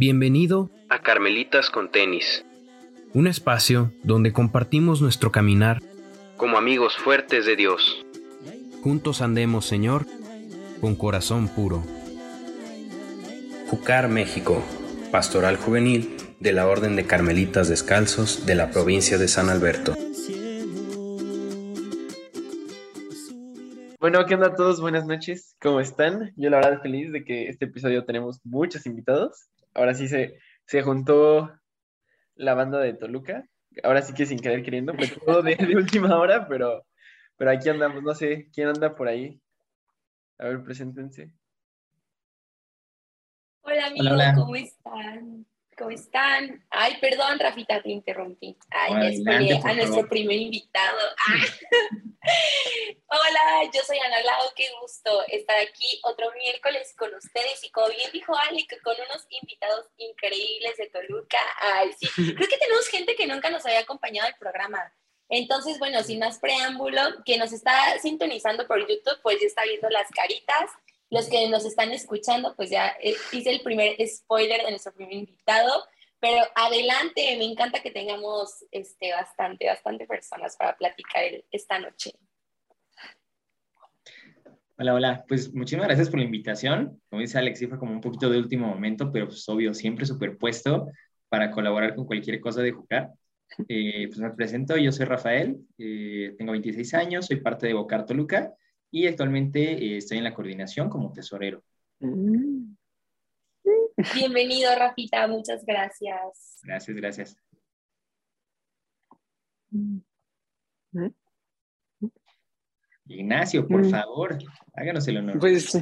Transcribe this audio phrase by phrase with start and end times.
[0.00, 2.46] Bienvenido a Carmelitas con Tenis,
[3.14, 5.80] un espacio donde compartimos nuestro caminar
[6.36, 8.06] como amigos fuertes de Dios.
[8.84, 10.06] Juntos andemos, Señor,
[10.80, 11.82] con corazón puro.
[13.66, 14.62] Jucar, México,
[15.10, 19.96] Pastoral Juvenil de la Orden de Carmelitas Descalzos de la provincia de San Alberto.
[23.98, 24.80] Bueno, ¿qué onda a todos?
[24.80, 26.32] Buenas noches, ¿cómo están?
[26.36, 29.48] Yo la verdad feliz de que este episodio tenemos muchos invitados.
[29.74, 31.52] Ahora sí se, se juntó
[32.34, 33.44] la banda de Toluca.
[33.82, 36.84] Ahora sí que sin querer queriendo, fue todo de, de última hora, pero,
[37.36, 38.02] pero aquí andamos.
[38.02, 39.40] No sé, ¿quién anda por ahí?
[40.38, 41.32] A ver, preséntense.
[43.62, 44.34] Hola amigos, Hola, hola.
[44.34, 45.46] ¿cómo están?
[45.78, 46.66] ¿Cómo están?
[46.70, 48.56] Ay, perdón, Rafita, te interrumpí.
[48.70, 50.98] Ay, No, ya adelante, a nuestro primer invitado.
[51.16, 51.44] Ah.
[53.06, 57.88] Hola, yo soy Ana Lau, qué gusto estar aquí otro miércoles con ustedes y como
[57.90, 61.38] bien dijo Ale, que con unos invitados increíbles de Toluca.
[61.60, 64.92] Ay, sí, creo que tenemos gente que nunca nos había acompañado al programa.
[65.28, 69.88] Entonces, bueno, sin más preámbulo, que nos está sintonizando por YouTube, pues ya está viendo
[69.90, 70.70] las caritas.
[71.10, 75.14] Los que nos están escuchando, pues ya eh, hice el primer spoiler de nuestro primer
[75.14, 75.84] invitado,
[76.20, 82.12] pero adelante, me encanta que tengamos este, bastante, bastante personas para platicar esta noche.
[84.76, 85.24] Hola, hola.
[85.26, 87.00] Pues muchísimas gracias por la invitación.
[87.08, 90.88] Como dice Alex, fue como un poquito de último momento, pero pues obvio, siempre superpuesto
[91.28, 93.10] para colaborar con cualquier cosa de jugar.
[93.66, 98.04] Eh, pues me presento, yo soy Rafael, eh, tengo 26 años, soy parte de Bocar
[98.04, 98.52] Toluca
[98.90, 101.62] y actualmente eh, estoy en la coordinación como tesorero.
[104.14, 106.60] Bienvenido, Rafita, muchas gracias.
[106.62, 107.36] Gracias, gracias.
[113.06, 113.90] Ignacio, por Mm.
[113.90, 114.38] favor,
[114.74, 115.38] háganos el honor.
[115.38, 115.74] Pues,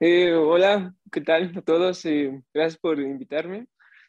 [0.00, 2.04] eh, hola, ¿qué tal a todos?
[2.04, 3.66] Eh, gracias por invitarme.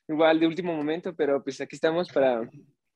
[0.07, 2.47] Igual de último momento, pero pues aquí estamos para,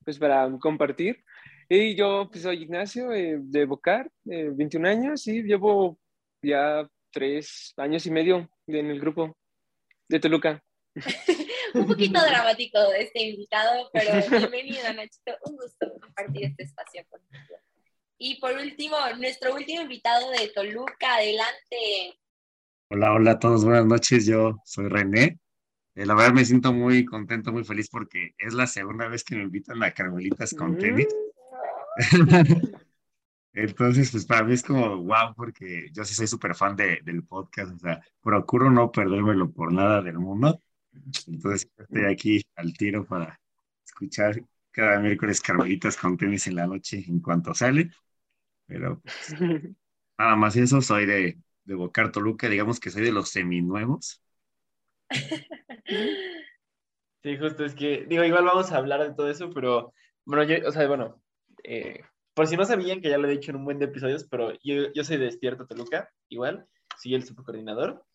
[0.04, 1.24] pues, para compartir.
[1.72, 6.00] Y yo pues, soy Ignacio eh, de Bocar, eh, 21 años y llevo
[6.42, 9.38] ya tres años y medio en el grupo
[10.08, 10.64] de Toluca.
[11.76, 15.38] Un poquito dramático este invitado, pero bienvenido, Nachito.
[15.46, 17.58] Un gusto compartir este espacio contigo.
[18.18, 22.20] Y por último, nuestro último invitado de Toluca, adelante.
[22.90, 24.26] Hola, hola a todos, buenas noches.
[24.26, 25.38] Yo soy René.
[25.94, 29.36] Eh, la verdad me siento muy contento, muy feliz porque es la segunda vez que
[29.36, 31.08] me invitan a Carmelitas con tenis.
[33.54, 37.24] Entonces, pues para mí es como wow, porque yo sí soy súper fan de, del
[37.26, 40.60] podcast, o sea, procuro no perdérmelo por nada del mundo.
[41.28, 43.40] Entonces, estoy aquí al tiro para
[43.86, 47.92] escuchar cada miércoles Carmelitas con tenis en la noche en cuanto sale.
[48.68, 49.36] Pero pues,
[50.18, 54.22] nada más eso, soy de, de Bocar Toluca, digamos que soy de los seminuevos.
[57.24, 59.94] Sí, justo es que, digo, igual vamos a hablar de todo eso, pero
[60.26, 61.22] bueno, yo, o sea, bueno,
[61.64, 62.02] eh,
[62.34, 64.54] por si no sabían que ya lo he dicho en un buen de episodios, pero
[64.64, 68.06] yo, yo soy de Despierta Toluca, igual, soy el subcoordinador,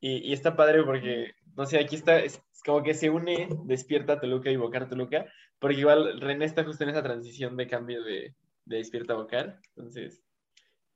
[0.00, 3.48] y, y está padre porque, no sé, aquí está, es, es como que se une
[3.64, 5.26] Despierta Toluca y Bocar Toluca,
[5.58, 8.34] porque igual René está justo en esa transición de cambio de,
[8.64, 10.22] de Despierta a Bocar, entonces,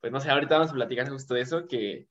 [0.00, 2.08] pues no sé, ahorita vamos a platicar justo de eso, que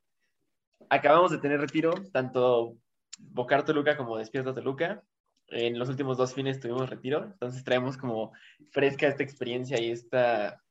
[0.89, 2.77] acabamos de tener retiro, tanto
[3.19, 5.03] Bocar Toluca como Despierta Toluca,
[5.53, 8.33] en los últimos dos fines tuvimos retiro, entonces traemos como
[8.71, 10.61] fresca esta experiencia y esta,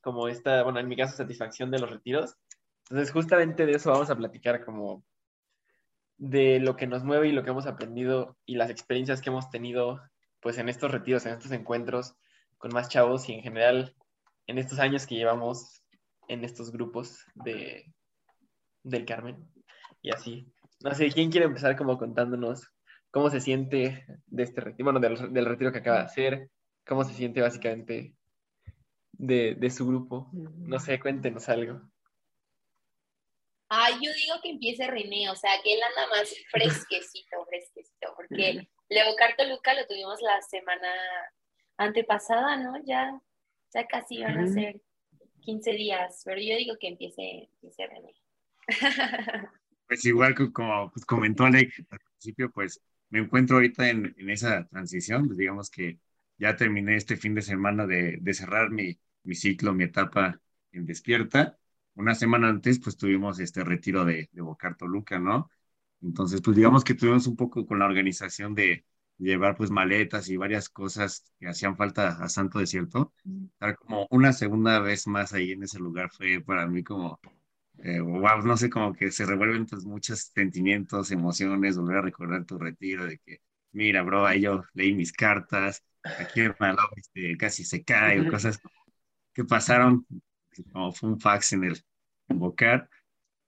[0.00, 2.36] como esta, bueno, en mi caso, satisfacción de los retiros.
[2.88, 5.04] Entonces, justamente de eso vamos a platicar como
[6.18, 9.50] de lo que nos mueve y lo que hemos aprendido y las experiencias que hemos
[9.50, 10.00] tenido,
[10.40, 12.14] pues, en estos retiros, en estos encuentros
[12.58, 13.94] con más chavos y en general
[14.46, 15.82] en estos años que llevamos
[16.28, 17.92] en estos grupos de,
[18.82, 19.48] del Carmen
[20.02, 20.52] y así.
[20.82, 22.70] No sé, ¿quién quiere empezar como contándonos
[23.10, 26.50] cómo se siente de este retiro, bueno, del, del retiro que acaba de hacer,
[26.86, 28.14] cómo se siente básicamente
[29.12, 30.30] de, de su grupo.
[30.32, 31.80] No sé, cuéntenos algo.
[33.68, 38.68] Ay, yo digo que empiece René, o sea, que él anda más fresquecito, fresquecito, porque
[38.88, 40.88] Leocar Toluca lo tuvimos la semana
[41.76, 42.74] antepasada, ¿no?
[42.84, 43.20] Ya,
[43.74, 44.80] ya casi van a ser
[45.40, 48.14] 15 días, pero yo digo que empiece, empiece René.
[49.88, 54.66] Pues igual como pues, comentó Alex al principio, pues me encuentro ahorita en, en esa
[54.68, 55.98] transición, pues, digamos que
[56.38, 60.40] ya terminé este fin de semana de, de cerrar mi, mi ciclo, mi etapa
[60.72, 61.58] en Despierta.
[61.94, 65.50] Una semana antes, pues tuvimos este retiro de, de Bocar Toluca, ¿no?
[66.02, 68.84] Entonces, pues digamos que tuvimos un poco con la organización de
[69.18, 73.12] llevar pues maletas y varias cosas que hacían falta a Santo Desierto.
[73.54, 77.18] Estar como una segunda vez más ahí en ese lugar fue para mí como
[77.78, 82.44] eh, wow, no sé, como que se revuelven pues, muchos sentimientos, emociones, volver a recordar
[82.44, 83.40] tu retiro, de que,
[83.72, 86.54] mira, bro, ahí yo leí mis cartas, aquí el
[86.96, 88.60] este, casi se cae, o cosas
[89.32, 90.06] que pasaron,
[90.72, 91.84] como fue un fax en el
[92.28, 92.88] invocar,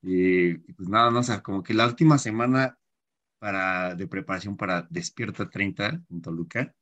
[0.03, 2.79] y, pues nada, no, o sea, como que la última semana
[3.39, 6.75] para, de preparación para Despierta 30 en Toluca,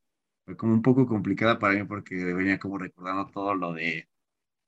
[0.45, 4.09] fue como un poco complicada para mí porque venía como recordando todo lo de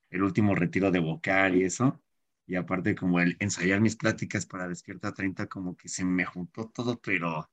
[0.09, 2.01] el último retiro de vocal y eso,
[2.49, 6.69] y aparte como el ensayar mis pláticas para Despierta 30, como que se me juntó
[6.73, 7.49] todo, pero,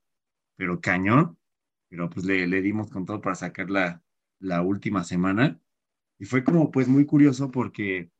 [0.56, 1.38] pero cañón,
[1.88, 4.02] pero pues le, le dimos con todo para sacar la,
[4.40, 5.60] la última semana.
[6.19, 8.10] Y fue como pues muy curioso porque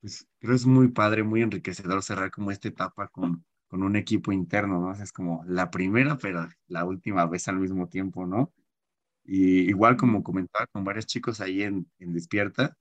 [0.00, 4.32] pues creo es muy padre, muy enriquecedor cerrar como esta etapa con, con un equipo
[4.32, 4.92] interno, ¿no?
[4.92, 8.52] es como la primera, pero la última vez al mismo tiempo, ¿no?
[9.24, 12.76] Y igual como comentaba con varios chicos ahí en, en Despierta,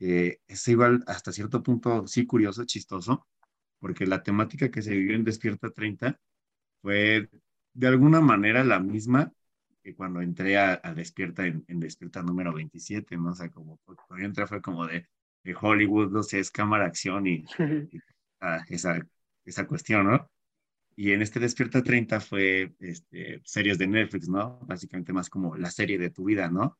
[0.00, 3.26] eh, es igual hasta cierto punto sí curioso, chistoso,
[3.78, 6.18] porque la temática que se vivió en Despierta 30
[6.82, 7.28] fue
[7.74, 9.32] de alguna manera la misma
[9.82, 13.30] que cuando entré a, Despierta en, Despierta número 27, ¿no?
[13.30, 15.06] O sea, como cuando entré fue como de,
[15.60, 17.44] Hollywood, no sé, es cámara, acción y,
[18.40, 19.00] ah, esa,
[19.44, 20.28] esa cuestión, ¿no?
[20.96, 24.58] Y en este Despierta 30 fue este, series de Netflix, ¿no?
[24.66, 26.78] Básicamente más como la serie de tu vida, ¿no?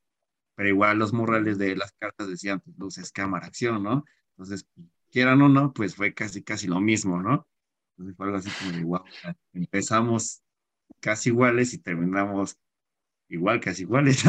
[0.56, 4.04] Pero igual los murales de las cartas decían pues, luces, cámara, acción, ¿no?
[4.30, 4.66] Entonces,
[5.12, 7.46] quieran o no, pues fue casi, casi lo mismo, ¿no?
[7.92, 9.04] Entonces fue algo así como de,
[9.52, 10.42] empezamos
[11.00, 12.58] casi iguales y terminamos
[13.28, 14.24] igual, casi iguales.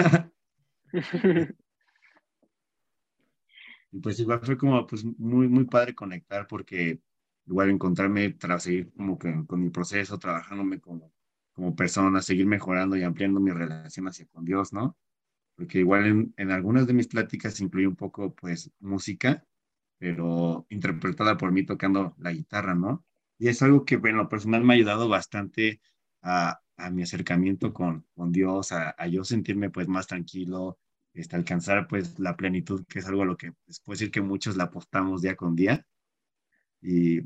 [3.91, 7.01] y pues igual fue como, pues muy, muy padre conectar porque
[7.45, 11.13] igual encontrarme tras seguir como que con mi proceso, trabajándome como,
[11.53, 14.97] como persona, seguir mejorando y ampliando mi relación hacia con Dios, ¿no?
[15.57, 19.43] Porque igual en, algunas de mis pláticas incluye un poco, pues, música,
[19.97, 23.03] pero interpretada por mí tocando la guitarra, ¿no?
[23.39, 25.81] Y es algo que, en lo personal, me ha ayudado bastante
[26.21, 30.77] a, a mi acercamiento con, con Dios, a, a, yo sentirme, pues, más tranquilo,
[31.13, 34.21] este, alcanzar, pues, la plenitud, que es algo a lo que pues, puedo decir que
[34.21, 35.87] muchos la apostamos día con día.
[36.81, 37.21] Y,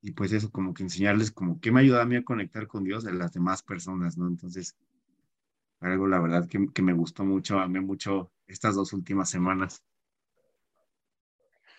[0.00, 2.84] y pues eso, como que enseñarles como que me ayuda a mí a conectar con
[2.84, 4.26] Dios a las demás personas, ¿no?
[4.28, 4.76] Entonces,
[5.80, 9.82] algo, la verdad, que, que me gustó mucho, amé mucho estas dos últimas semanas.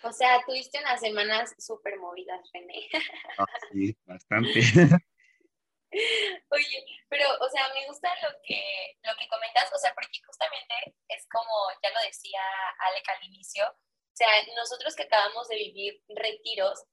[0.01, 2.88] O sea, tuviste unas semanas súper movidas, René.
[3.38, 4.60] Ah, sí, bastante.
[6.50, 10.95] Oye, pero, o sea, me gusta lo que, lo que comentas, o sea, porque justamente
[11.07, 12.42] es como, ya lo decía
[12.88, 16.86] Alec al inicio, o sea, nosotros que acabamos de vivir retiros,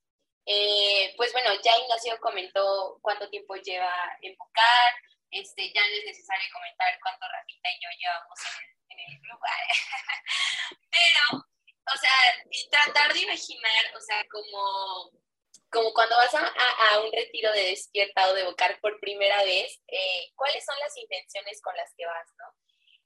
[0.46, 3.92] eh, pues bueno, ya Ignacio comentó cuánto tiempo lleva
[4.22, 4.92] en Bucar,
[5.40, 8.38] este, ya no es necesario comentar cuánto Rafita y yo llevamos
[8.88, 9.40] en el, club.
[10.90, 11.44] Pero,
[11.94, 15.10] o sea, tratar de imaginar, o sea, como,
[15.70, 19.80] como cuando vas a, a, un retiro de despierta o de evocar por primera vez,
[19.88, 22.44] eh, ¿cuáles son las intenciones con las que vas, no?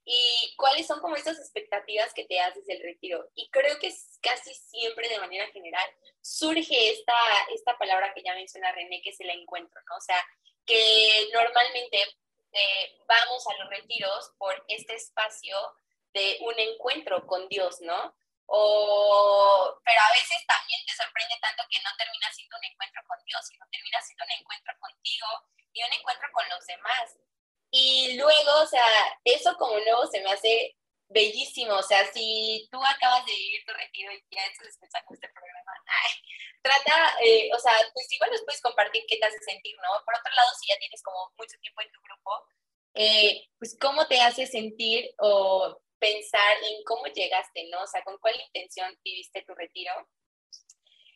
[0.03, 3.29] Y cuáles son como estas expectativas que te haces del retiro.
[3.35, 5.87] Y creo que casi siempre de manera general
[6.21, 7.13] surge esta,
[7.53, 9.97] esta palabra que ya menciona René, que es el encuentro, ¿no?
[9.97, 10.23] O sea,
[10.65, 12.01] que normalmente
[12.51, 15.57] eh, vamos a los retiros por este espacio
[16.13, 18.13] de un encuentro con Dios, ¿no?
[18.47, 23.17] O, pero a veces también te sorprende tanto que no termina siendo un encuentro con
[23.25, 25.27] Dios, sino termina siendo un encuentro contigo
[25.71, 27.15] y un encuentro con los demás.
[27.71, 28.85] Y luego, o sea,
[29.23, 30.75] eso como nuevo se me hace
[31.13, 31.75] bellísimo.
[31.75, 35.71] O sea, si tú acabas de vivir tu retiro y ya estás escuchando este programa,
[36.61, 40.03] trata, eh, o sea, pues igual nos puedes compartir qué te hace sentir, ¿no?
[40.05, 42.31] Por otro lado, si ya tienes como mucho tiempo en tu grupo,
[42.93, 47.83] eh, pues cómo te hace sentir o pensar en cómo llegaste, ¿no?
[47.83, 49.93] O sea, con cuál intención viviste tu retiro.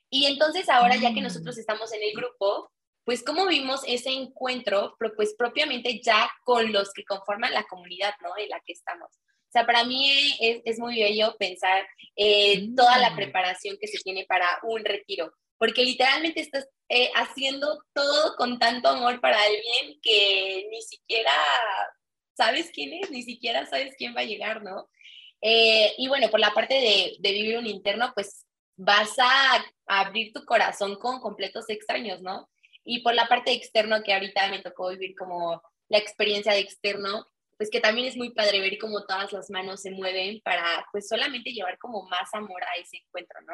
[0.10, 2.72] Y entonces ahora, ya que nosotros estamos en el grupo,
[3.04, 8.38] pues cómo vimos ese encuentro, pues propiamente ya con los que conforman la comunidad, ¿no?
[8.38, 9.10] En la que estamos.
[9.56, 13.16] O sea, para mí es, es muy bello pensar eh, toda la mm.
[13.16, 18.90] preparación que se tiene para un retiro, porque literalmente estás eh, haciendo todo con tanto
[18.90, 21.32] amor para alguien que ni siquiera
[22.36, 24.90] sabes quién es, ni siquiera sabes quién va a llegar, ¿no?
[25.40, 28.46] Eh, y bueno, por la parte de, de, vivir un interno, pues
[28.76, 32.50] vas a abrir tu corazón con completos extraños, ¿no?
[32.84, 37.26] Y por la parte externo, que ahorita me tocó vivir como la experiencia de externo,
[37.58, 41.08] pues que también es muy padre ver cómo todas las manos se mueven para pues
[41.08, 43.54] solamente llevar como más amor a ese encuentro, ¿no?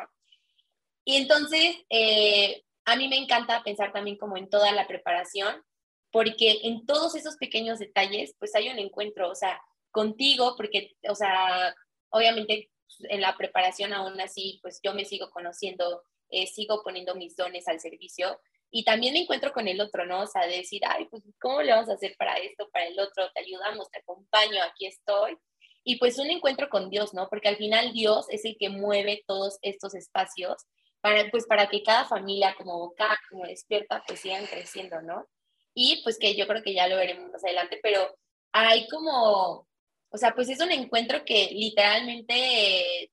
[1.06, 5.64] Y entonces, eh, a mí me encanta pensar también como en toda la preparación,
[6.12, 11.16] porque en todos esos pequeños detalles, pues hay un encuentro, o sea, contigo, porque, o
[11.16, 11.76] sea,
[12.10, 17.36] obviamente en la preparación aún así, pues yo me sigo conociendo eh, sigo poniendo mis
[17.36, 18.40] dones al servicio
[18.72, 20.22] y también me encuentro con el otro, ¿no?
[20.22, 23.30] O sea, decir, ay, pues, ¿cómo le vamos a hacer para esto, para el otro?
[23.34, 25.38] Te ayudamos, te acompaño, aquí estoy.
[25.84, 27.28] Y pues un encuentro con Dios, ¿no?
[27.30, 30.66] Porque al final Dios es el que mueve todos estos espacios
[31.02, 35.28] para, pues, para que cada familia como cada como despierta, pues sigan creciendo, ¿no?
[35.74, 38.16] Y pues que yo creo que ya lo veremos más adelante, pero
[38.54, 39.68] hay como,
[40.10, 43.12] o sea, pues es un encuentro que literalmente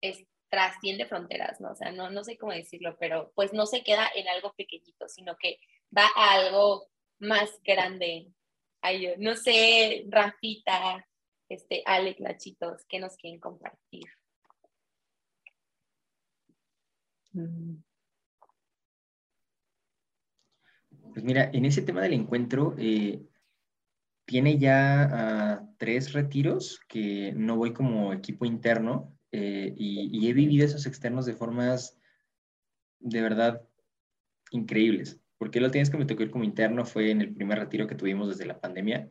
[0.00, 1.70] es, trasciende fronteras, ¿no?
[1.70, 5.08] O sea, no, no sé cómo decirlo, pero pues no se queda en algo pequeñito,
[5.08, 5.58] sino que
[5.96, 6.88] va a algo
[7.20, 8.32] más grande.
[8.82, 11.06] Ay, no sé, Rafita,
[11.48, 14.04] este, Alex, Nachitos, ¿qué nos quieren compartir?
[21.12, 23.22] Pues mira, en ese tema del encuentro, eh,
[24.24, 30.64] tiene ya uh, tres retiros que no voy como equipo interno, eh, y, he vivido
[30.64, 31.96] esos externos de formas
[32.98, 33.62] de verdad
[34.50, 35.20] increíbles.
[35.38, 37.94] Porque lo tienes que me tocó ir como interno fue en el primer retiro que
[37.94, 39.10] tuvimos desde la pandemia.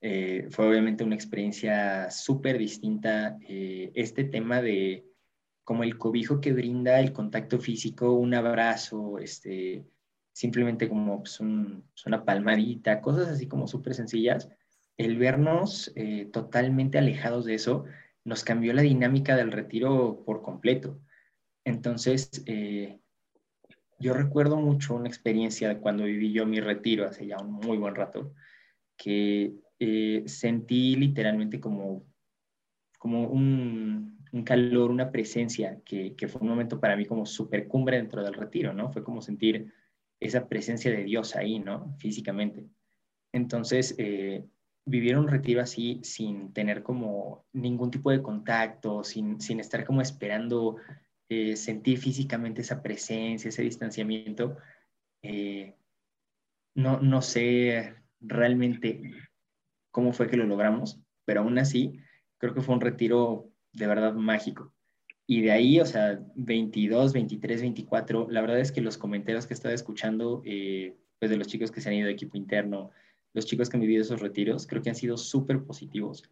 [0.00, 3.38] Eh, fue obviamente una experiencia súper distinta.
[3.46, 5.06] Eh, este tema de
[5.64, 9.84] como el cobijo que brinda el contacto físico, un abrazo, este,
[10.32, 14.48] simplemente como pues, pues una palmadita, cosas así como súper sencillas.
[14.96, 15.92] El vernos
[16.32, 17.84] totalmente alejados de eso
[18.24, 21.00] nos cambió la dinámica del retiro por completo.
[21.64, 22.98] Entonces, eh,
[23.98, 27.94] yo recuerdo mucho una experiencia cuando viví yo mi retiro hace ya un muy buen
[27.94, 28.32] rato,
[28.96, 32.04] que eh, sentí literalmente como,
[32.98, 38.22] como un, calor, una presencia, que, fue un momento para mí como super cumbre dentro
[38.22, 38.90] del retiro, ¿no?
[38.90, 39.72] Fue como sentir
[40.18, 41.94] esa presencia de Dios ahí, ¿no?
[41.98, 42.66] Físicamente.
[43.32, 44.44] Entonces, eh,
[44.90, 50.02] vivir un retiro así sin tener como ningún tipo de contacto, sin, sin estar como
[50.02, 50.76] esperando
[51.28, 54.56] eh, sentir físicamente esa presencia, ese distanciamiento,
[55.22, 55.76] eh,
[56.74, 59.00] no, no sé realmente
[59.92, 62.00] cómo fue que lo logramos, pero aún así
[62.38, 64.74] creo que fue un retiro de verdad mágico.
[65.26, 69.54] Y de ahí, o sea, 22, 23, 24, la verdad es que los comentarios que
[69.54, 72.90] estaba escuchando, eh, pues de los chicos que se han ido de equipo interno,
[73.32, 76.24] los chicos que han vivido esos retiros, creo que han sido súper positivos.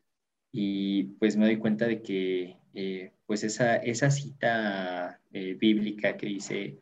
[0.50, 6.26] Y pues me doy cuenta de que eh, pues esa, esa cita eh, bíblica que
[6.26, 6.78] dice,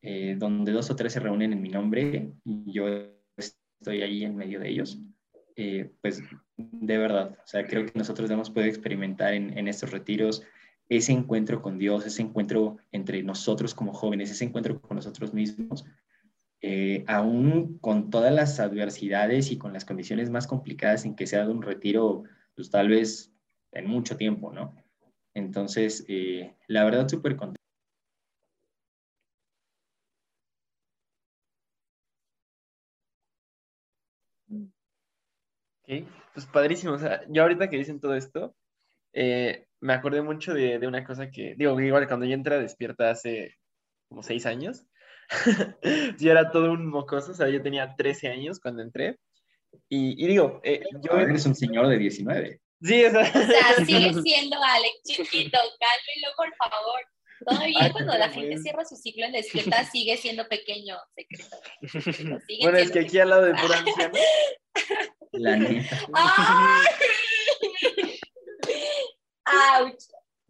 [0.00, 2.88] eh, donde dos o tres se reúnen en mi nombre y yo
[3.36, 4.98] estoy ahí en medio de ellos,
[6.00, 6.22] pues
[6.56, 10.42] de verdad, o sea, creo que nosotros hemos podido experimentar en, en estos retiros
[10.88, 15.84] ese encuentro con Dios, ese encuentro entre nosotros como jóvenes, ese encuentro con nosotros mismos,
[16.62, 21.36] eh, aún con todas las adversidades y con las condiciones más complicadas en que se
[21.36, 23.32] ha dado un retiro, pues tal vez
[23.72, 24.74] en mucho tiempo, ¿no?
[25.34, 27.60] Entonces, eh, la verdad, súper contento.
[35.84, 36.92] Ok, pues padrísimo.
[36.94, 38.54] O sea, yo ahorita que dicen todo esto,
[39.12, 43.10] eh, me acordé mucho de, una cosa que, digo, igual cuando yo entré a Despierta
[43.10, 43.56] hace
[44.08, 44.86] como seis años,
[46.18, 49.18] yo era todo un mocoso, o sea, yo tenía 13 años cuando entré.
[49.88, 51.18] Y, y digo, eh, yo...
[51.18, 52.60] Eres un señor de 19.
[52.82, 57.00] Sí, o sea, o sea sigue siendo Alex chiquito, cálmelo, por favor.
[57.46, 61.56] Todavía cuando la gente cierra su ciclo en despierta sigue siendo pequeño, secreto.
[62.62, 64.18] Bueno, es que aquí al lado de pura anciana.
[65.32, 65.98] La neta.
[69.44, 69.94] ¡Auch!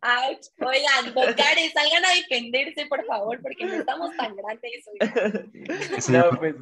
[0.03, 0.41] ¡Auch!
[0.59, 4.85] Oigan, Bocares, salgan a defenderse, por favor, porque no estamos tan grandes.
[6.11, 6.57] No, pues,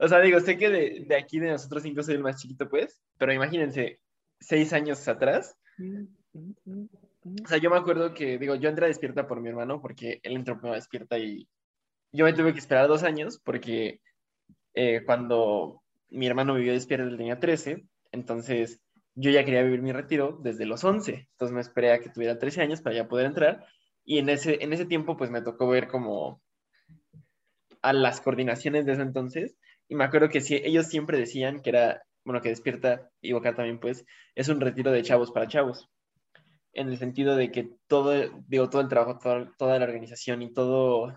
[0.00, 2.68] o sea, digo, sé que de, de, aquí de nosotros cinco soy el más chiquito,
[2.68, 4.00] pues, pero imagínense,
[4.40, 5.56] seis años atrás.
[6.34, 10.20] O sea, yo me acuerdo que, digo, yo entré a despierta por mi hermano, porque
[10.22, 11.48] él entró primero despierta y
[12.12, 14.00] yo me tuve que esperar dos años, porque
[14.74, 18.80] eh, cuando mi hermano vivió despierta, él tenía 13, entonces
[19.14, 22.38] yo ya quería vivir mi retiro desde los 11, entonces me esperé a que tuviera
[22.38, 23.66] 13 años para ya poder entrar
[24.04, 26.42] y en ese, en ese tiempo pues me tocó ver como
[27.82, 29.56] a las coordinaciones de ese entonces
[29.88, 33.54] y me acuerdo que sí, ellos siempre decían que era, bueno, que despierta y Boca
[33.54, 34.04] también pues
[34.34, 35.90] es un retiro de chavos para chavos,
[36.72, 38.12] en el sentido de que todo,
[38.48, 39.18] digo, todo el trabajo,
[39.56, 41.14] toda la organización y todo,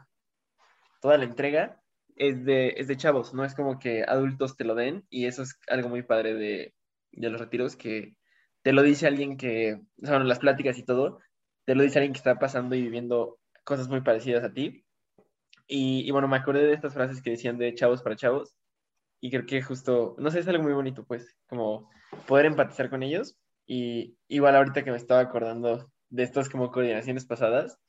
[1.02, 1.82] toda la entrega
[2.16, 5.42] es de, es de chavos, no es como que adultos te lo den y eso
[5.44, 6.74] es algo muy padre de,
[7.12, 8.16] de los retiros que
[8.62, 11.20] te lo dice alguien que, o sea, las pláticas y todo,
[11.66, 14.84] te lo dice alguien que está pasando y viviendo cosas muy parecidas a ti.
[15.68, 18.56] Y, bueno, me acordé de estas frases que decían de chavos para chavos
[19.20, 21.90] y creo que justo, no sé, es algo muy bonito, pues, como
[22.28, 23.38] poder empatizar con ellos.
[23.66, 27.80] Y igual ahorita que me estaba acordando de estas como coordinaciones pasadas,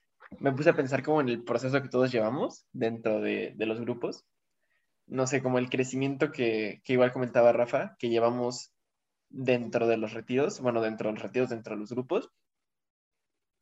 [0.41, 3.81] me puse a pensar como en el proceso que todos llevamos dentro de, de los
[3.81, 4.25] grupos.
[5.07, 8.73] No sé, como el crecimiento que, que igual comentaba Rafa, que llevamos
[9.31, 12.31] dentro de los retiros, bueno, dentro de los retiros, dentro de los grupos.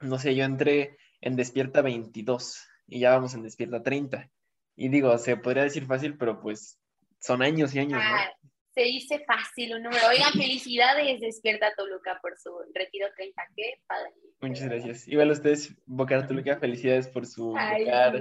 [0.00, 4.30] No sé, yo entré en Despierta 22 y ya vamos en Despierta 30.
[4.76, 6.78] Y digo, se podría decir fácil, pero pues
[7.18, 8.14] son años y años, ¿no?
[8.14, 8.30] Ah,
[8.76, 10.06] se dice fácil un número.
[10.08, 13.42] Oigan, felicidades, Despierta Toluca por su retiro 30.
[13.56, 14.12] Qué padre.
[14.42, 15.08] Muchas gracias.
[15.08, 18.16] Igual ustedes, Bocar Toluca, felicidades por su Ay, Bocar.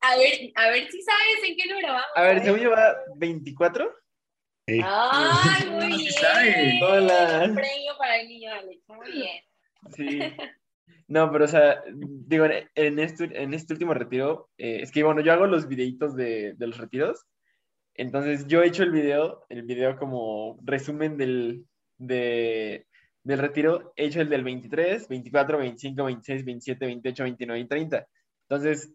[0.00, 2.06] A ver, a ver si sabes en qué número vamos.
[2.16, 4.01] A ver, según yo va 24.
[4.66, 4.80] Sí.
[4.84, 6.12] Ay, muy bien.
[6.12, 6.80] sabe.
[6.82, 7.44] Hola.
[7.48, 8.82] Un premio para el niño Alex.
[8.88, 9.42] Muy bien.
[9.94, 10.18] Sí.
[11.08, 15.20] No, pero o sea, digo, en- este, en este último retiro, eh, es que bueno,
[15.20, 17.26] yo hago los videitos de, de los retiros.
[17.94, 21.66] Entonces, yo he hecho el video, el video como resumen del,
[21.98, 22.86] de,
[23.24, 28.06] del retiro, he hecho el del 23, 24, 25, 26, 27, 28, 29 y 30.
[28.48, 28.90] Entonces,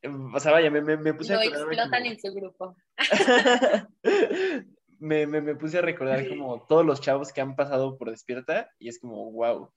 [0.00, 2.76] eh, o sea, vaya, me, me, me puse Lo a explotan como- en su grupo.
[5.02, 8.70] me, me, me puse a recordar como todos los chavos que han pasado por Despierta
[8.78, 9.72] y es como, wow.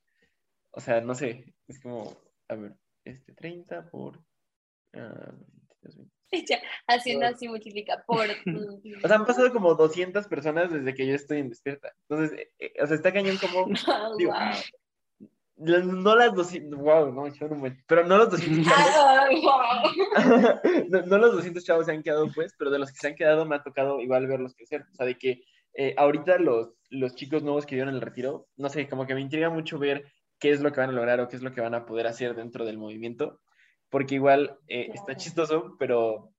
[0.71, 2.15] O sea, no sé, es como,
[2.47, 4.21] a ver, este 30 por...
[4.93, 6.15] 22, 20.
[6.49, 8.25] Ya, Haciendo así multiplica por.
[9.03, 11.93] o sea, han pasado como 200 personas desde que yo estoy en Despierta.
[12.09, 13.67] Entonces, eh, eh, o sea, está cañón como...
[14.17, 14.53] Digo, wow.
[15.57, 19.39] No las 200, wow, no, no pero no los 200 chavos,
[20.89, 23.15] no, no los 200 chavos se han quedado, pues, pero de los que se han
[23.15, 24.85] quedado me ha tocado igual verlos crecer.
[24.91, 25.43] O sea, de que
[25.73, 29.21] eh, ahorita los, los chicos nuevos que dieron el retiro, no sé, como que me
[29.21, 31.61] intriga mucho ver qué es lo que van a lograr o qué es lo que
[31.61, 33.39] van a poder hacer dentro del movimiento,
[33.89, 36.31] porque igual eh, está chistoso, pero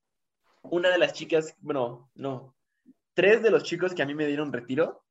[0.62, 2.54] una de las chicas, bueno, no,
[3.14, 5.05] tres de los chicos que a mí me dieron retiro,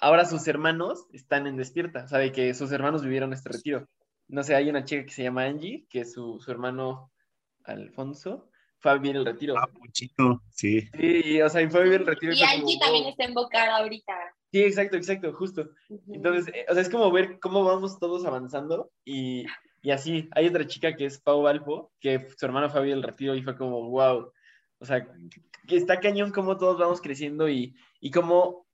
[0.00, 3.88] ahora sus hermanos están en despierta, o sea, de que sus hermanos vivieron este retiro.
[4.28, 7.10] No sé, hay una chica que se llama Angie, que su, su hermano
[7.64, 9.56] Alfonso fue a vivir el retiro.
[9.58, 10.88] Ah, Puchito, sí.
[10.98, 12.32] Sí, o sea, y fue a vivir el retiro.
[12.32, 13.10] Y fue como, Angie también wow.
[13.10, 14.12] está en ahorita.
[14.52, 15.70] Sí, exacto, exacto, justo.
[16.08, 19.46] Entonces, eh, o sea, es como ver cómo vamos todos avanzando y,
[19.82, 20.28] y así.
[20.32, 23.34] Hay otra chica que es Pau Balfo, que su hermano fue a vivir el retiro
[23.34, 24.32] y fue como, wow.
[24.78, 25.06] O sea,
[25.66, 28.67] que está cañón cómo todos vamos creciendo y, y cómo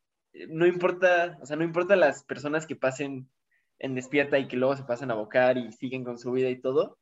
[0.49, 3.29] no importa, o sea, no importa las personas que pasen
[3.79, 6.61] en despierta y que luego se pasan a bocar y siguen con su vida y
[6.61, 6.99] todo,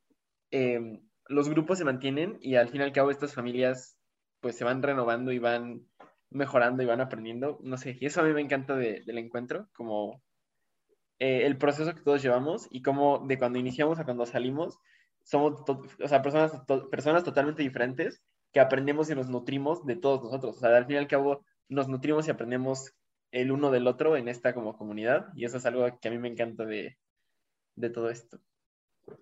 [0.51, 3.97] eh, los grupos se mantienen y al fin y al cabo estas familias
[4.41, 5.87] pues se van renovando y van
[6.29, 9.69] mejorando y van aprendiendo, no sé, y eso a mí me encanta de- del encuentro,
[9.73, 10.21] como
[11.19, 14.77] eh, el proceso que todos llevamos y cómo de cuando iniciamos a cuando salimos,
[15.23, 16.51] somos, o sea, personas,
[16.91, 20.95] personas totalmente diferentes que aprendemos y nos nutrimos de todos nosotros, o sea, al fin
[20.95, 22.93] y al cabo nos nutrimos y aprendemos
[23.33, 26.19] el uno del otro en esta como comunidad y eso es algo que a mí
[26.19, 26.99] me encanta de,
[27.75, 28.37] de todo esto.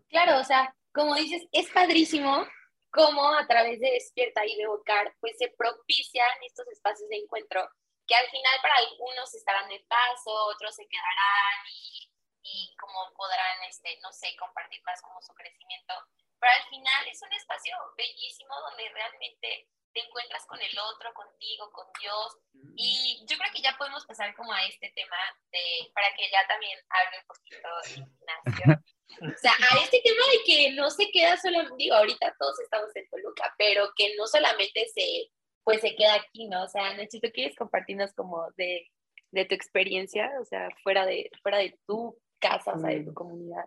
[0.10, 2.46] Claro, o sea, como dices, es padrísimo
[2.92, 7.68] cómo a través de Despierta y de Bocar, pues se propician estos espacios de encuentro
[8.06, 12.12] que al final para algunos estarán de paso, otros se quedarán y,
[12.44, 15.94] y como podrán, este, no sé, compartir más como su crecimiento.
[16.38, 21.70] Pero al final es un espacio bellísimo donde realmente te encuentras con el otro, contigo,
[21.72, 22.38] con Dios.
[22.76, 25.18] Y yo creo que ya podemos pasar como a este tema
[25.52, 28.84] de, para que ya también hable un poquito Ignacio.
[29.22, 32.96] O sea, a este tema de que no se queda solo, digo, ahorita todos estamos
[32.96, 35.30] en Toluca, pero que no solamente se,
[35.64, 36.64] pues se queda aquí, ¿no?
[36.64, 38.88] O sea, Nachito, ¿quieres compartirnos como de,
[39.32, 40.32] de tu experiencia?
[40.42, 43.66] O sea, fuera de, fuera de tu casa, o sea, de tu comunidad.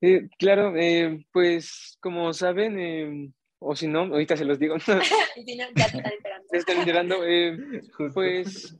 [0.00, 3.30] Eh, claro, eh, pues como saben, eh,
[3.66, 4.76] o si no, ahorita se los digo,
[5.36, 6.48] Y si no, ya te están esperando.
[6.50, 7.56] se están enterando, eh,
[7.96, 8.14] Justo.
[8.14, 8.76] pues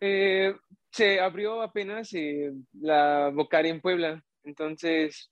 [0.00, 0.54] eh,
[0.90, 5.30] se abrió apenas eh, la Bocaria en Puebla, entonces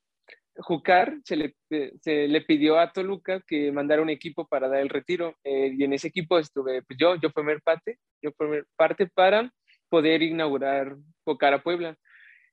[0.57, 4.81] Jucar se le, eh, se le pidió a Toluca que mandara un equipo para dar
[4.81, 8.63] el retiro eh, y en ese equipo estuve pues, yo, yo formé parte, yo formé
[8.77, 9.51] parte para
[9.89, 11.97] poder inaugurar Bocara Puebla.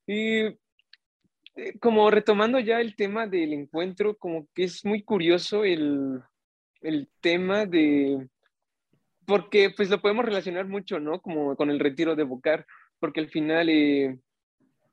[0.06, 0.44] Y
[1.80, 6.22] como retomando ya el tema del encuentro, como que es muy curioso el,
[6.82, 8.28] el tema de,
[9.26, 11.22] porque pues lo podemos relacionar mucho, ¿no?
[11.22, 12.66] Como con el retiro de Bocar,
[13.00, 14.18] porque al final, eh,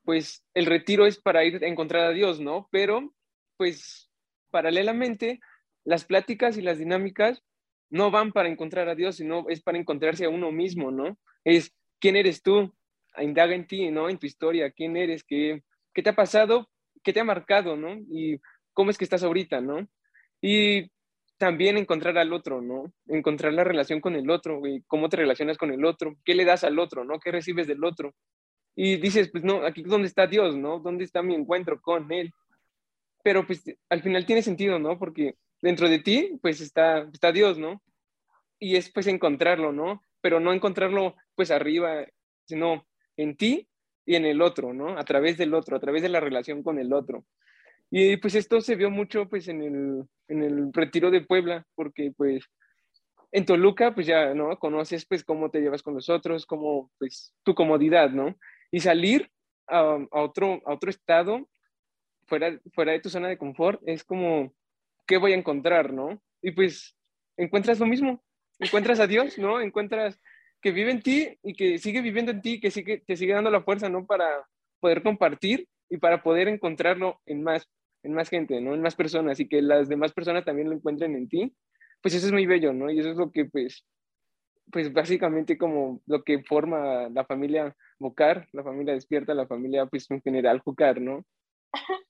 [0.05, 2.69] pues el retiro es para ir a encontrar a Dios, ¿no?
[2.73, 3.15] Pero,
[3.57, 4.11] pues,
[4.51, 5.41] paralelamente,
[5.85, 7.43] las pláticas y las dinámicas
[7.91, 11.17] no van para encontrar a Dios, sino es para encontrarse a uno mismo, ¿no?
[11.45, 12.75] Es, ¿quién eres tú?
[13.19, 14.09] Indaga en ti, ¿no?
[14.09, 15.23] En tu historia, ¿quién eres?
[15.23, 15.63] ¿Qué,
[15.95, 16.69] qué te ha pasado?
[17.03, 17.95] ¿Qué te ha marcado, ¿no?
[18.11, 18.41] Y
[18.73, 19.87] cómo es que estás ahorita, ¿no?
[20.41, 20.91] Y
[21.39, 22.93] también encontrar al otro, ¿no?
[23.07, 26.45] Encontrar la relación con el otro, güey, cómo te relacionas con el otro, qué le
[26.45, 27.19] das al otro, ¿no?
[27.19, 28.15] ¿Qué recibes del otro?
[28.77, 30.81] Y dices, pues no, aquí dónde está Dios, ¿no?
[30.81, 32.33] ¿Dónde está mi encuentro con Él?
[33.25, 34.99] pero pues al final tiene sentido, ¿no?
[34.99, 37.83] Porque dentro de ti, pues está, está Dios, ¿no?
[38.61, 40.03] Y es pues encontrarlo, ¿no?
[40.21, 42.07] Pero no encontrarlo pues arriba,
[42.45, 43.67] sino en ti
[44.07, 44.99] y en el otro, ¿no?
[44.99, 47.25] A través del otro, a través de la relación con el otro.
[47.91, 52.13] Y pues esto se vio mucho pues en el, en el retiro de Puebla, porque
[52.17, 52.45] pues
[53.33, 54.59] en Toluca pues ya, ¿no?
[54.59, 58.37] Conoces pues cómo te llevas con los otros, cómo pues tu comodidad, ¿no?
[58.71, 59.31] Y salir
[59.67, 61.49] a, a otro, a otro estado,
[62.27, 64.55] fuera, fuera de tu zona de confort, es como,
[65.07, 66.21] ¿qué voy a encontrar, no?
[66.43, 66.97] Y pues
[67.37, 68.23] encuentras lo mismo,
[68.59, 69.61] encuentras a Dios, ¿no?
[69.61, 70.21] Encuentras
[70.65, 73.51] que vive en ti y que sigue viviendo en ti, que sigue, te sigue dando
[73.51, 74.07] la fuerza, ¿no?
[74.07, 74.49] Para
[74.81, 77.69] poder compartir y para poder encontrarlo en más,
[78.03, 78.75] en más gente, ¿no?
[78.75, 81.55] En más personas y que las demás personas también lo encuentren en ti.
[82.01, 82.91] Pues eso es muy bello, ¿no?
[82.91, 83.85] Y eso es lo que, pues,
[84.73, 90.11] pues básicamente como lo que forma la familia Bocar, la familia despierta, la familia, pues
[90.11, 91.27] en general Jucar, ¿no?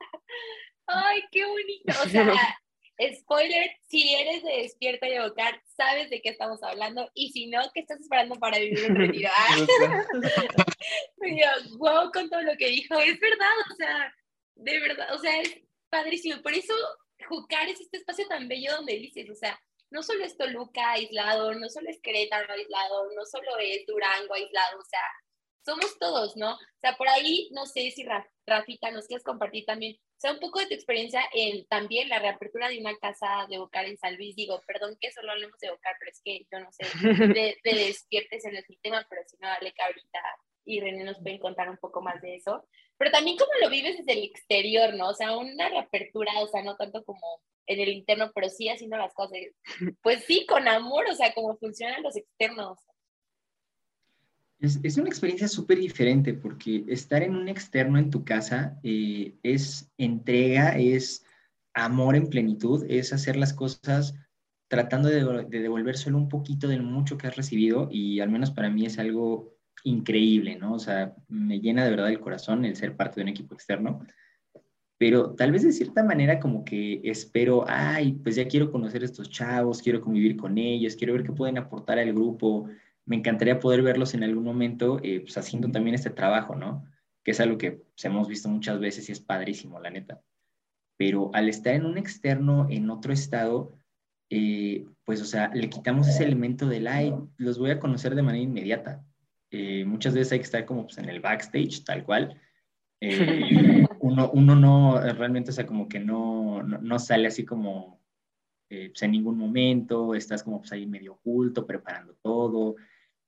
[0.87, 1.93] Ay, qué bonito.
[2.05, 2.33] O sea,
[2.99, 7.11] Spoiler, si eres de Despierta y Evocar, sabes de qué estamos hablando.
[7.15, 9.31] Y si no, ¿qué estás esperando para vivir un retiro?
[11.79, 12.99] wow, con todo lo que dijo.
[13.01, 14.15] Es verdad, o sea,
[14.55, 16.41] de verdad, o sea, es padrísimo.
[16.43, 16.75] Por eso,
[17.29, 21.55] Jucar es este espacio tan bello donde dices, o sea, no solo es Toluca aislado,
[21.55, 25.01] no solo es Querétaro aislado, no solo es Durango aislado, o sea,
[25.65, 26.55] somos todos, ¿no?
[26.55, 28.07] O sea, por ahí, no sé si
[28.47, 32.69] Rafita nos quieres compartir también sea, un poco de tu experiencia en también la reapertura
[32.69, 34.35] de una casa de Bocar en San Luis.
[34.35, 36.87] Digo, perdón que solo hablemos de Bocar, pero es que yo no sé,
[37.35, 40.21] de, despiertes en el sistema, pero si no, dale que ahorita
[40.67, 42.67] y René nos pueden contar un poco más de eso.
[42.97, 45.09] Pero también cómo lo vives desde el exterior, ¿no?
[45.09, 48.97] O sea, una reapertura, o sea, no tanto como en el interno, pero sí haciendo
[48.97, 49.39] las cosas,
[50.03, 52.79] pues sí, con amor, o sea, cómo funcionan los externos.
[54.65, 59.91] Es, una experiencia súper diferente porque estar en un externo en tu casa eh, es
[59.99, 61.25] entrega, es
[61.75, 64.15] amor en plenitud, es hacer las cosas
[64.69, 68.71] tratando de, devolver solo un poquito del mucho que has recibido y al menos para
[68.71, 70.75] mí es algo increíble, ¿no?
[70.75, 74.01] O sea, me llena de verdad el corazón el ser parte de un equipo externo,
[74.97, 79.05] pero tal vez de cierta manera como que espero, ay, pues ya quiero conocer a
[79.05, 82.71] estos chavos, quiero convivir con ellos, quiero ver qué pueden aportar al grupo,
[83.07, 86.85] me encantaría poder verlos en algún momento eh, pues, haciendo también este trabajo, ¿no?
[87.23, 90.23] Que es algo que pues, hemos visto muchas veces y es padrísimo, la neta.
[90.97, 93.77] Pero al estar en un externo, en otro estado,
[94.31, 98.23] eh, pues, o sea, le quitamos ese elemento del, ay, los voy a conocer de
[98.23, 99.05] manera inmediata.
[99.51, 102.41] Eh, muchas veces hay que estar como pues, en el backstage, tal cual.
[104.01, 108.01] uno, uno no, realmente, o sea, como que no, no, no sale así como
[108.67, 112.77] pues, en ningún momento, estás como pues ahí medio oculto, preparando todo,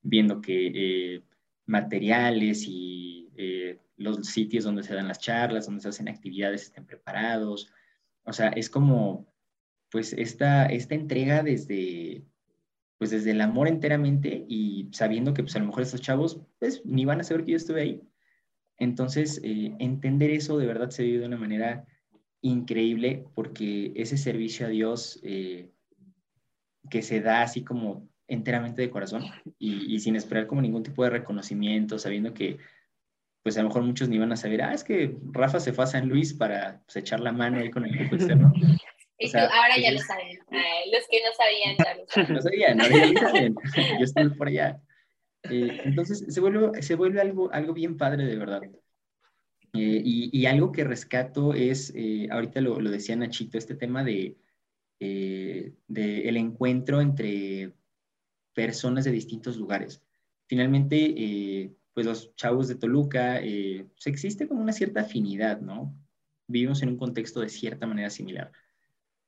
[0.01, 0.71] viendo que
[1.15, 1.23] eh,
[1.65, 6.85] materiales y eh, los sitios donde se dan las charlas, donde se hacen actividades estén
[6.85, 7.71] preparados.
[8.23, 9.27] O sea, es como,
[9.91, 12.23] pues, esta, esta entrega desde,
[12.97, 16.85] pues, desde el amor enteramente y sabiendo que, pues, a lo mejor estos chavos, pues,
[16.85, 18.01] ni van a saber que yo estuve ahí.
[18.77, 21.85] Entonces, eh, entender eso de verdad se vive de una manera
[22.41, 25.19] increíble porque ese servicio a Dios
[26.89, 29.23] que se da así como enteramente de corazón
[29.57, 32.57] y, sin esperar como ningún tipo de reconocimiento, sabiendo que
[33.43, 35.85] pues a lo mejor muchos ni van a saber, ah, es que Rafa se fue
[35.85, 38.51] a San Luis para pues, echar la mano ahí con el equipo externo.
[39.33, 40.37] ahora ya lo saben.
[40.91, 42.33] los que no sabían ya lo saben.
[42.35, 43.55] no sabían, ahora ya lo saben.
[43.99, 44.81] Yo estuve por allá.
[45.49, 48.61] Eh, entonces se vuelve, se vuelve algo, algo bien padre de verdad.
[49.73, 54.03] Eh, y, y, algo que rescato es, eh, ahorita lo, lo, decía Nachito, este tema
[54.03, 54.35] de,
[54.99, 57.73] de el encuentro entre
[58.57, 60.01] personas de distintos lugares.
[60.47, 65.95] Finalmente, eh, pues los chavos de Toluca, eh, pues existe como una cierta afinidad, ¿no?
[66.47, 68.51] Vivimos en un contexto de cierta manera similar,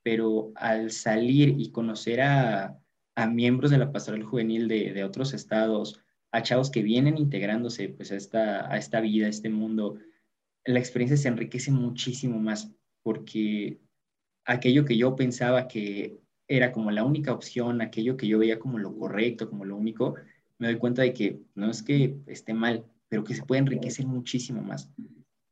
[0.02, 2.76] pero al salir y conocer a,
[3.30, 8.16] miembros de la pastoral juvenil de, otros estados, a chavos que vienen integrándose pues a
[8.16, 9.98] esta, a esta vida, a este mundo,
[10.66, 12.72] la experiencia se enriquece muchísimo más
[13.04, 13.82] porque
[14.46, 16.18] aquello que yo pensaba que
[16.50, 20.16] era como la única opción, aquello que yo veía como lo correcto, como lo único,
[20.58, 24.08] me doy cuenta de que no es que esté mal, pero que se puede enriquecer
[24.08, 24.90] muchísimo más.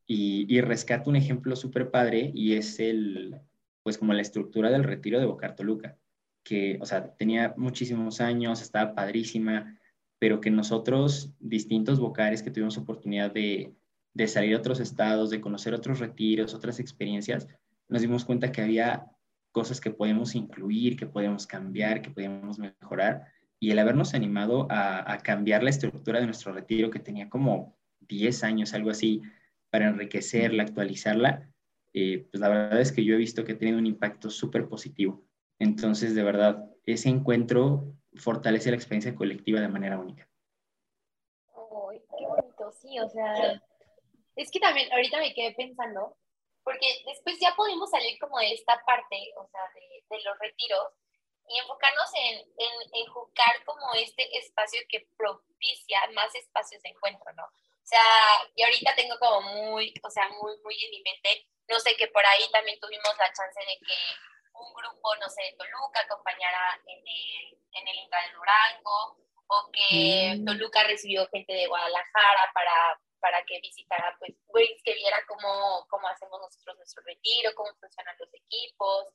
[0.07, 3.39] Y, rescato un ejemplo súper padre y es el,
[3.83, 5.97] pues como la estructura del retiro de Bocar Toluca,
[6.43, 9.77] que, o sea, tenía muchísimos años, estaba padrísima,
[10.17, 13.75] pero que nosotros, distintos bocares que tuvimos oportunidad de,
[14.13, 17.47] de salir a otros estados, de conocer otros retiros, otras experiencias,
[17.88, 19.12] nos dimos cuenta que había
[19.51, 23.25] cosas que podemos incluir, que podemos cambiar, que podemos mejorar.
[23.60, 28.43] Y el habernos animado a, cambiar la estructura de nuestro retiro, que tenía como 10
[28.43, 29.21] años, algo así,
[29.69, 31.49] para enriquecerla, actualizarla,
[31.93, 34.67] eh, pues la verdad es que yo he visto que ha tenido un impacto súper
[34.67, 35.23] positivo.
[35.60, 40.29] Entonces, de verdad, ese encuentro fortalece la experiencia colectiva de manera única.
[41.55, 43.62] Ay, qué bonito, sí, o sea,
[44.36, 46.15] es que también ahorita me quedé pensando,
[46.67, 50.89] porque después ya podemos salir como de esta parte, o sea, de, de los retiros
[51.47, 57.32] y enfocarnos en, en, en jugar como este espacio que propicia más espacios de encuentro,
[57.38, 57.45] ¿no?
[57.45, 58.03] O sea,
[58.53, 62.08] y ahorita tengo como muy, o sea, muy, muy en mi mente, no sé, que
[62.08, 63.95] por ahí también tuvimos la chance de que
[64.60, 69.15] un grupo, no sé, de Toluca acompañara en el, en el Inca de Durango,
[69.47, 70.45] o que mm.
[70.45, 74.34] Toluca recibió gente de Guadalajara para, para que visitara, pues,
[74.84, 79.06] que viera cómo, cómo hacemos nosotros nuestro retiro, cómo funcionan los equipos.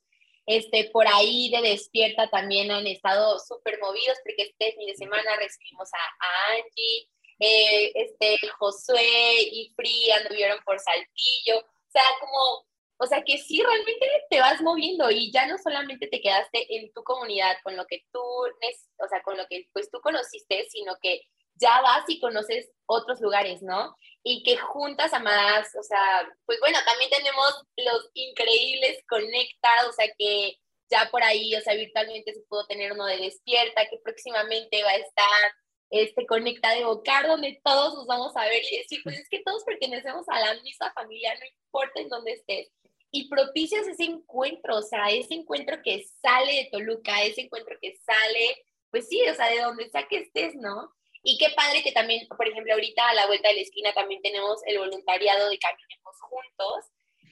[0.45, 5.37] Este, por ahí de Despierta también han estado súper movidos porque este fin de semana
[5.37, 11.59] recibimos a, a Angie, eh, este, Josué y Free anduvieron por Saltillo.
[11.59, 12.65] O sea, como
[13.03, 16.93] o sea que sí, realmente te vas moviendo y ya no solamente te quedaste en
[16.93, 20.95] tu comunidad con lo que tú, o sea, con lo que pues tú conociste, sino
[21.01, 21.21] que
[21.55, 23.95] ya vas y conoces otros lugares, ¿no?
[24.23, 29.93] Y que juntas a más, o sea, pues bueno, también tenemos los increíbles conectados, o
[29.93, 30.57] sea, que
[30.89, 34.91] ya por ahí, o sea, virtualmente se pudo tener uno de despierta, que próximamente va
[34.91, 35.53] a estar
[35.89, 39.43] este Conecta de Bocar, donde todos nos vamos a ver y decir, pues es que
[39.43, 42.71] todos pertenecemos a la misma familia, no importa en dónde estés
[43.13, 47.95] y propicias ese encuentro, o sea, ese encuentro que sale de Toluca, ese encuentro que
[47.97, 50.91] sale, pues sí, o sea, de donde sea que estés, ¿no?
[51.23, 54.21] Y qué padre que también, por ejemplo, ahorita a la vuelta de la esquina también
[54.21, 56.85] tenemos el voluntariado de Caminemos Juntos.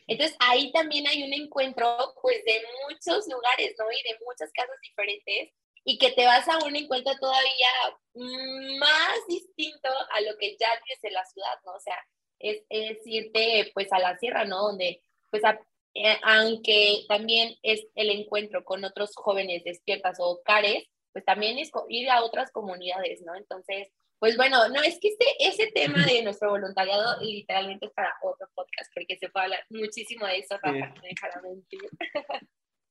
[0.07, 3.91] Entonces ahí también hay un encuentro pues de muchos lugares, ¿no?
[3.91, 5.51] Y de muchas casas diferentes
[5.83, 7.69] y que te vas a un encuentro todavía
[8.13, 11.73] más distinto a lo que ya tienes en la ciudad, ¿no?
[11.73, 11.97] O sea,
[12.39, 14.67] es, es irte pues a la sierra, ¿no?
[14.67, 15.59] Donde pues a,
[15.93, 21.71] eh, aunque también es el encuentro con otros jóvenes despiertas o cares, pues también es
[21.89, 23.35] ir a otras comunidades, ¿no?
[23.35, 28.13] Entonces, pues bueno, no, es que este, ese tema de nuestro voluntariado literalmente es para
[28.21, 31.79] otro podcast, porque se puede hablar muchísimo de eso, Rafa, no dejará mentir.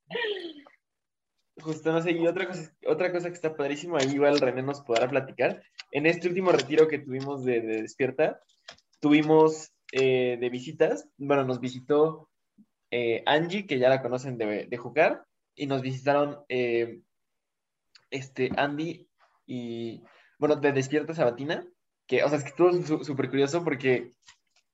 [1.61, 4.81] Justo, no sé, y otra cosa, otra cosa que está padrísimo, ahí igual René nos
[4.81, 5.63] podrá platicar.
[5.93, 8.41] En este último retiro que tuvimos de, Despierta,
[8.99, 12.31] tuvimos eh, de visitas, bueno, nos visitó
[12.91, 17.03] eh, Angie, que ya la conocen de, de jugar, y nos visitaron eh,
[18.11, 19.09] este, Andy
[19.47, 20.03] y,
[20.39, 21.67] bueno, de Despierta Sabatina,
[22.07, 24.11] que, o sea, es que estuvo súper curioso porque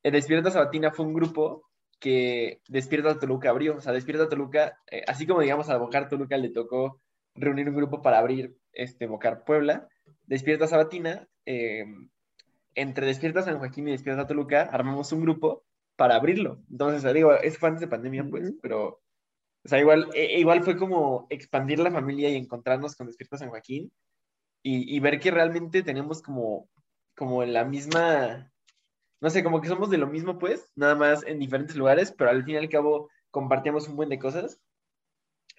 [0.03, 1.69] el Despierta Sabatina fue un grupo
[1.99, 6.37] que Despierta Toluca abrió, o sea, Despierta Toluca, eh, así como digamos a Bocar Toluca
[6.37, 7.01] le tocó
[7.35, 9.89] reunir un grupo para abrir este Bocar Puebla,
[10.27, 11.29] Despierta Sabatina,
[12.77, 15.65] entre Despierta San Joaquín y Despierta Toluca, armamos un grupo
[15.97, 16.63] para abrirlo.
[16.71, 19.01] Entonces, digo, es fue antes de pandemia, pues, pero,
[19.67, 23.51] o sea, igual, e, igual fue como expandir la familia y encontrarnos con Despierta San
[23.51, 23.91] Joaquín
[24.63, 26.71] y, y, ver que realmente tenemos como,
[27.17, 28.53] como la misma,
[29.21, 32.31] no sé, como que somos de lo mismo, pues, nada más en diferentes lugares, pero
[32.31, 34.61] al fin y al cabo compartíamos un buen de cosas.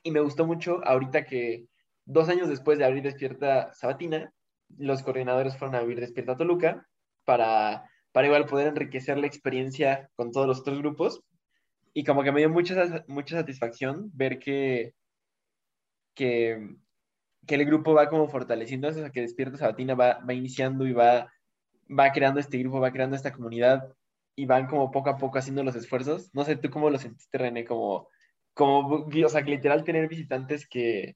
[0.04, 1.68] Y me gustó mucho ahorita que
[2.06, 4.34] dos años después de abrir Despierta Sabatina,
[4.78, 6.88] los coordinadores fueron a abrir Despierta Toluca
[7.26, 11.22] para para igual poder enriquecer la experiencia con todos los otros grupos.
[11.98, 14.94] Y como que me dio mucha, mucha satisfacción ver que,
[16.14, 16.76] que,
[17.48, 20.94] que el grupo va como fortaleciendo, o sea, que Despierta Sabatina va, va iniciando y
[20.94, 21.34] va,
[21.90, 23.92] va creando este grupo, va creando esta comunidad
[24.36, 26.30] y van como poco a poco haciendo los esfuerzos.
[26.36, 27.66] No sé, ¿tú cómo lo sentiste, René?
[27.66, 28.08] Como,
[28.54, 31.16] como o sea, que literal tener visitantes que,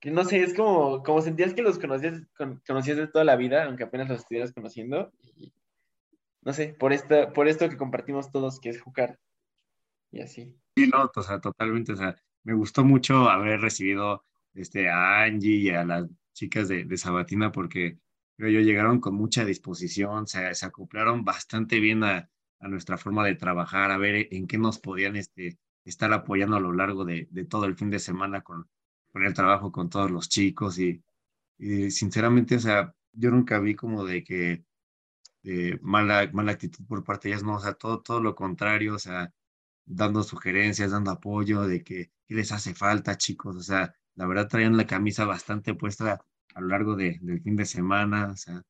[0.00, 2.20] que no sé, es como, como sentías que los conocías,
[2.66, 5.10] conocías de toda la vida, aunque apenas los estuvieras conociendo,
[6.42, 9.18] no sé, por, esta, por esto que compartimos todos, que es jugar
[10.10, 10.54] y así.
[10.76, 15.56] Sí, no, o sea, totalmente, o sea, me gustó mucho haber recibido este, a Angie
[15.56, 17.98] y a las chicas de, de Sabatina porque
[18.38, 23.34] ellos llegaron con mucha disposición, se, se acoplaron bastante bien a, a, nuestra forma de
[23.34, 27.44] trabajar, a ver en qué nos podían este, estar apoyando a lo largo de, de
[27.44, 28.68] todo el fin de semana con,
[29.12, 31.02] con el trabajo con todos los chicos y,
[31.58, 34.64] y sinceramente, o sea, yo nunca vi como de que
[35.42, 38.94] eh, mala, mala actitud por parte de ellas, no, o sea, todo, todo lo contrario,
[38.94, 39.32] o sea,
[39.88, 44.76] dando sugerencias, dando apoyo de que, les hace falta, chicos, o sea, la verdad traían
[44.76, 46.22] la camisa bastante puesta
[46.54, 48.62] a lo largo de, del fin de semana, o sea,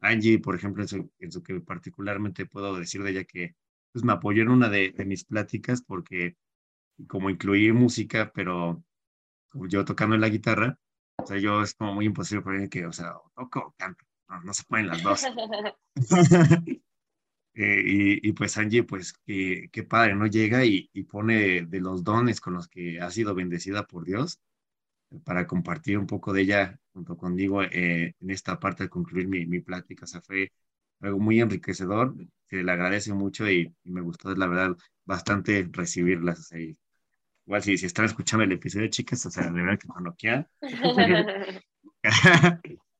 [0.00, 3.54] Angie, por ejemplo, en su, que particularmente puedo decir de ella que
[3.92, 6.36] pues, me apoyó en una de, de mis pláticas porque
[7.08, 8.82] como incluí música, pero
[9.68, 10.78] yo tocando en la guitarra,
[11.16, 14.04] o sea, yo es como muy imposible para mí que, o sea, toco o canto
[14.42, 15.22] no, se pueden las dos.
[17.54, 20.26] Eh, y, y, pues Angie, pues qué, qué padre, ¿no?
[20.26, 24.40] Llega y, y, pone de los dones con los que ha sido bendecida por Dios
[25.24, 29.46] para compartir un poco de ella junto conmigo eh, en esta parte de concluir mi,
[29.46, 30.04] mi, plática.
[30.04, 30.52] O sea, fue
[31.00, 32.14] algo muy enriquecedor,
[32.48, 36.40] que le agradezco mucho y, y me gustó, la verdad, bastante recibirlas.
[36.40, 36.58] O sea,
[37.46, 40.48] igual si, si están escuchando el episodio, chicas, o sea, de verdad que cuando quieran.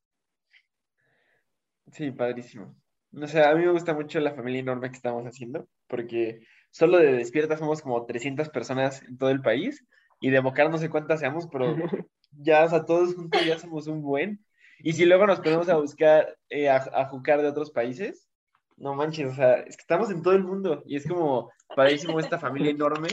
[1.91, 2.75] sí, padrísimo.
[3.15, 6.97] No sé, a mí me gusta mucho la familia enorme que estamos haciendo, porque solo
[6.97, 9.85] de Despierta somos como 300 personas en todo el país,
[10.19, 11.75] y de Bocar no sé cuántas seamos, pero
[12.31, 14.43] ya, o sea, todos juntos ya somos un buen.
[14.79, 18.27] Y si luego nos ponemos a buscar, eh, a, a jugar de otros países,
[18.75, 22.19] no manches, o sea, es que estamos en todo el mundo, y es como padrísimo
[22.19, 23.07] esta familia enorme,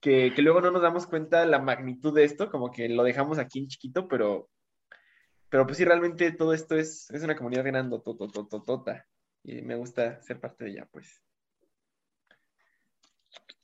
[0.00, 3.38] que, que luego no nos damos cuenta la magnitud de esto, como que lo dejamos
[3.38, 4.48] aquí en chiquito, pero
[5.50, 9.06] pero pues sí, realmente todo esto es, es una comunidad grande, tota
[9.48, 11.22] y me gusta ser parte de ella, pues.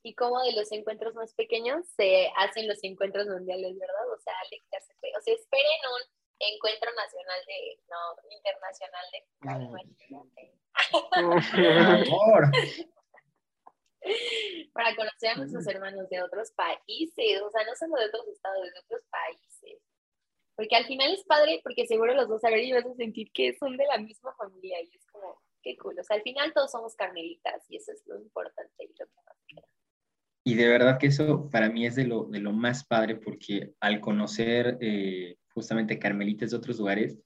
[0.03, 4.13] Y como de los encuentros más pequeños se hacen los encuentros mundiales, ¿verdad?
[4.13, 5.11] O sea, Alex ya se fue.
[5.17, 6.01] O sea, esperen un
[6.39, 9.25] encuentro nacional de, no, internacional de,
[11.21, 12.51] Por favor.
[14.73, 18.63] Para conocer a nuestros hermanos de otros países, o sea, no solo de otros estados,
[18.63, 19.83] de otros países.
[20.57, 23.31] Porque al final es padre, porque seguro los dos a ver y vas a sentir
[23.33, 25.04] que son de la misma familia y es
[25.65, 25.99] qué cool.
[25.99, 29.23] O sea, al final todos somos carmelitas y eso es lo importante y lo que
[29.27, 29.67] más queda.
[30.47, 33.73] Y de verdad que eso para mí es de lo, de lo más padre porque
[33.81, 37.19] al conocer eh, justamente carmelitas de otros lugares,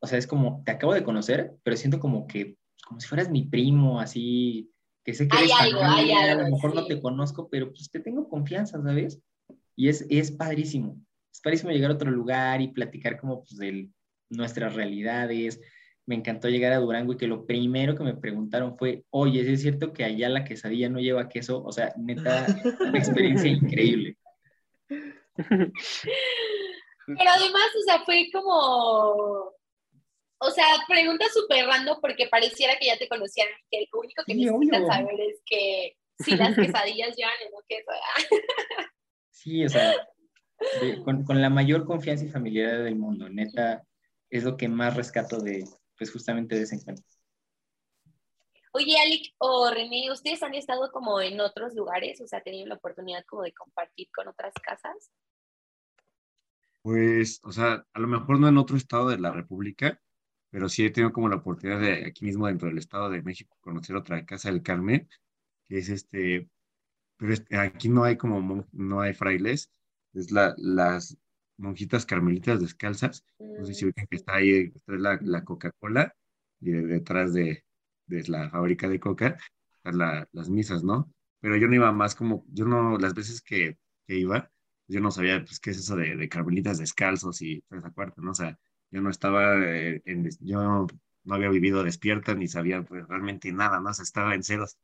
[0.00, 2.56] o sea, es como, te acabo de conocer, pero siento como que,
[2.88, 4.72] como si fueras mi primo, así,
[5.04, 6.76] que sé que hay algo, hay algo, a lo mejor sí.
[6.76, 9.20] no te conozco, pero pues te tengo confianza, ¿sabes?
[9.76, 11.00] Y es, es padrísimo.
[11.32, 13.90] Es padrísimo llegar a otro lugar y platicar como pues de
[14.30, 15.60] nuestras realidades.
[16.06, 19.62] Me encantó llegar a Durango y que lo primero que me preguntaron fue, oye, ¿es
[19.62, 21.62] cierto que allá la quesadilla no lleva queso?
[21.62, 22.46] O sea, neta,
[22.80, 24.16] una experiencia increíble.
[25.36, 29.52] Pero además, o sea, fue como,
[30.38, 34.34] o sea, pregunta súper random porque pareciera que ya te conocían, que lo único que
[34.34, 34.92] Sí, necesitan obvio.
[34.92, 37.90] saber es que si las quesadillas llevan o no queso.
[39.30, 39.94] Sí, o sea,
[40.80, 43.84] de- con, con la mayor confianza y familiaridad del mundo, neta,
[44.30, 45.64] es lo que más rescato de,
[45.96, 47.04] pues justamente de ese encuentro.
[48.72, 52.20] Oye, Alec o René, ¿ustedes han estado como en otros lugares?
[52.20, 55.10] O sea, tenido la oportunidad como de compartir con otras casas.
[56.82, 60.00] Pues, o sea, a lo mejor no en otro estado de la República,
[60.50, 63.56] pero sí he tenido como la oportunidad de aquí mismo dentro del Estado de México
[63.60, 65.08] conocer otra Casa del Carmen,
[65.66, 66.48] que es este,
[67.18, 69.70] pero este- aquí no hay como, mon- no hay frailes,
[70.14, 71.18] es la, las
[71.62, 73.24] monjitas carmelitas descalzas,
[73.56, 76.14] no sé si Mm, ubican que está ahí, está la, la Coca-Cola
[76.60, 77.64] y de- detrás de,
[78.06, 79.38] de la fábrica de Coca,
[79.76, 81.12] están la- las misas, ¿no?
[81.40, 84.50] Pero yo no iba más como, yo no, las veces que, que iba,
[84.88, 88.20] yo no sabía, pues, qué es eso de, de carmelitas descalzos y toda esa cuarta,
[88.22, 88.30] ¿no?
[88.32, 88.58] O sea,
[88.90, 90.86] yo no estaba eh, en, yo
[91.24, 94.76] no había vivido despierta ni sabía pues realmente nada más, estaba en ceros.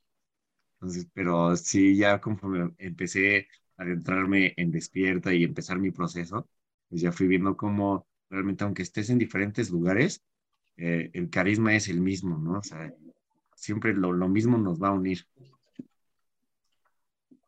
[0.81, 6.49] Entonces, pero sí, ya conforme empecé a adentrarme en despierta y empezar mi proceso,
[6.89, 10.25] pues ya fui viendo cómo realmente, aunque estés en diferentes lugares,
[10.77, 12.59] eh, el carisma es el mismo, ¿no?
[12.59, 12.93] O sea,
[13.55, 15.27] siempre lo, lo mismo nos va a unir.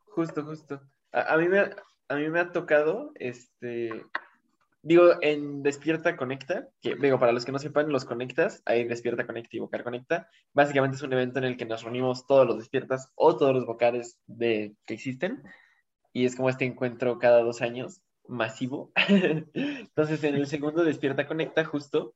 [0.07, 0.83] Justo, justo.
[1.13, 1.61] A, mí me,
[2.09, 4.05] a mí me ha tocado, este,
[4.83, 9.27] digo, en Despierta Conecta, que digo, para los que no sepan, los conectas, hay Despierta
[9.27, 10.29] Conecta y Bocar Conecta.
[10.53, 13.67] Básicamente es un evento en el que nos reunimos todos los despiertas o todos los
[13.67, 15.43] bocares de, que existen.
[16.13, 18.93] Y es como este encuentro cada dos años, masivo.
[19.55, 22.15] Entonces, en el segundo Despierta Conecta, justo,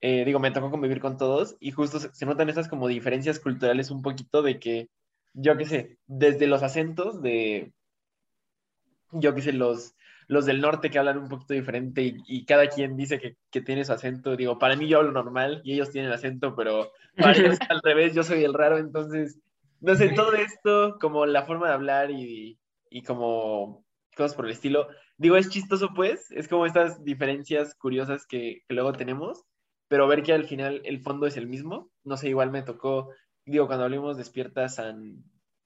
[0.00, 3.38] eh, digo, me tocó convivir con todos y justo se, se notan esas como diferencias
[3.38, 4.88] culturales un poquito de que,
[5.34, 7.72] yo qué sé, desde los acentos de,
[9.12, 9.94] yo qué sé, los,
[10.28, 13.60] los del norte que hablan un poquito diferente y, y cada quien dice que, que
[13.60, 14.36] tiene su acento.
[14.36, 18.14] Digo, para mí yo hablo normal y ellos tienen acento, pero para ellos al revés,
[18.14, 19.38] yo soy el raro, entonces,
[19.80, 22.58] no sé, todo esto, como la forma de hablar y,
[22.90, 23.84] y como
[24.16, 24.88] cosas por el estilo.
[25.18, 29.44] Digo, es chistoso pues, es como estas diferencias curiosas que, que luego tenemos,
[29.88, 31.90] pero ver que al final el fondo es el mismo.
[32.04, 33.10] No sé, igual me tocó,
[33.44, 35.22] digo, cuando hablamos Despierta San,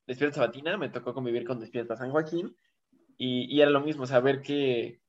[0.07, 2.57] Despierta Sabatina, me tocó convivir con Despierta San Joaquín
[3.17, 5.01] y, y era lo mismo, saber que,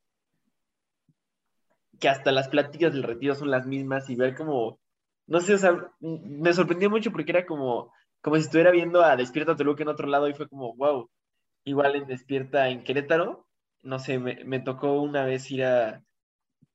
[2.00, 4.80] que hasta las pláticas del retiro son las mismas y ver como,
[5.26, 9.16] no sé, o sea, me sorprendió mucho porque era como, como si estuviera viendo a
[9.16, 11.10] Despierta Toluca en otro lado y fue como, wow,
[11.64, 13.47] igual en Despierta en Querétaro,
[13.88, 16.04] no sé, me, me tocó una vez ir a,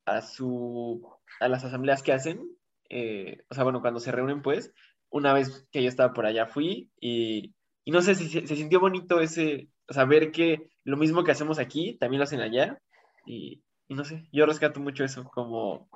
[0.06, 1.06] a su,
[1.40, 2.48] a las asambleas que hacen,
[2.88, 4.72] eh, o sea, bueno, cuando se reúnen pues,
[5.10, 7.54] una vez que yo estaba por allá fui y,
[7.84, 11.22] y no sé si se, se sintió bonito ese, o sea, ver que lo mismo
[11.22, 12.80] que hacemos aquí, también lo hacen allá.
[13.26, 15.88] Y, y no sé, yo rescato mucho eso, como,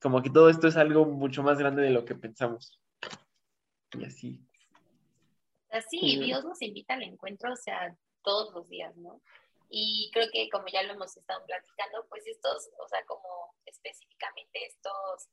[0.00, 2.80] como que todo esto es algo mucho más grande de lo que pensamos.
[3.92, 4.44] Y así.
[5.70, 6.18] Así.
[6.18, 9.22] Dios nos invita al encuentro, o sea, todos los días, ¿no?
[9.68, 14.66] Y creo que como ya lo hemos estado platicando, pues estos, o sea, como específicamente
[14.66, 15.28] estos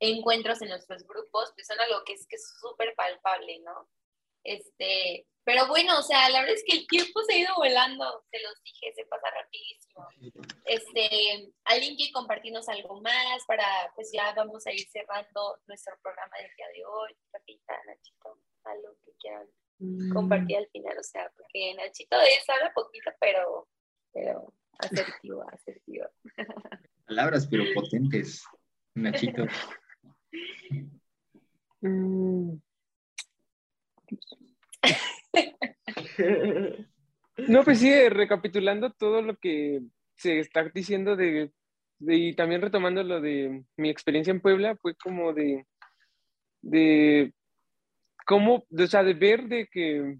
[0.00, 3.88] encuentros en nuestros grupos, pues son algo que es que es súper palpable, ¿no?
[4.42, 8.24] Este, pero bueno, o sea, la verdad es que el tiempo se ha ido volando,
[8.30, 10.08] se los dije, se pasa rapidísimo.
[10.64, 16.36] Este, ¿alguien quiere compartirnos algo más para, pues ya vamos a ir cerrando nuestro programa
[16.38, 17.16] del día de hoy?
[17.30, 19.48] Capitán, Nachito, algo que quieran
[20.12, 23.68] compartir al final, o sea, porque Nachito es habla poquito, pero,
[24.12, 26.06] pero asertivo, asertivo.
[27.06, 28.44] Palabras, pero potentes.
[28.94, 29.46] Nachito.
[31.80, 32.56] Mm.
[37.48, 39.82] No, pues sí, eh, recapitulando todo lo que
[40.16, 41.52] se está diciendo de,
[41.98, 45.66] de- y también retomando lo de mi experiencia en Puebla, fue como de,
[46.62, 47.34] de
[48.26, 50.18] cómo, o sea, de ver de que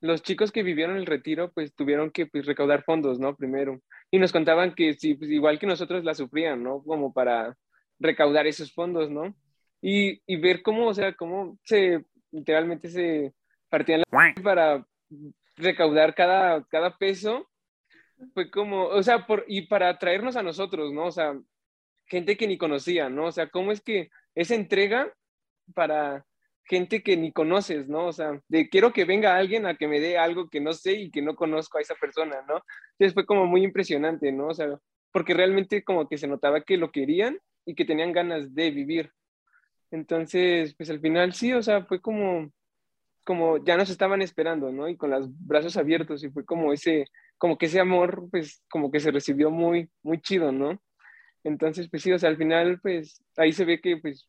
[0.00, 3.34] los chicos que vivieron el retiro, pues tuvieron que pues, recaudar fondos, ¿no?
[3.36, 3.80] Primero.
[4.10, 6.82] Y nos contaban que sí, pues, igual que nosotros la sufrían, ¿no?
[6.82, 7.56] Como para
[7.98, 9.34] recaudar esos fondos, ¿no?
[9.80, 13.32] Y, y ver cómo, o sea, cómo se, literalmente se
[13.70, 14.86] partían la para
[15.56, 17.48] recaudar cada, cada peso,
[18.34, 21.06] fue como, o sea, por, y para traernos a nosotros, ¿no?
[21.06, 21.38] O sea,
[22.06, 23.26] gente que ni conocía, ¿no?
[23.26, 25.12] O sea, cómo es que esa entrega
[25.74, 26.26] para
[26.64, 28.06] gente que ni conoces, ¿no?
[28.06, 30.92] O sea, de quiero que venga alguien a que me dé algo que no sé
[30.94, 32.62] y que no conozco a esa persona, ¿no?
[32.92, 34.48] Entonces fue como muy impresionante, ¿no?
[34.48, 34.78] O sea,
[35.12, 39.12] porque realmente como que se notaba que lo querían y que tenían ganas de vivir.
[39.90, 42.50] Entonces, pues al final sí, o sea, fue como,
[43.24, 44.88] como ya nos estaban esperando, ¿no?
[44.88, 47.06] Y con los brazos abiertos y fue como ese,
[47.38, 50.80] como que ese amor, pues como que se recibió muy, muy chido, ¿no?
[51.44, 54.28] Entonces, pues sí, o sea, al final, pues ahí se ve que, pues,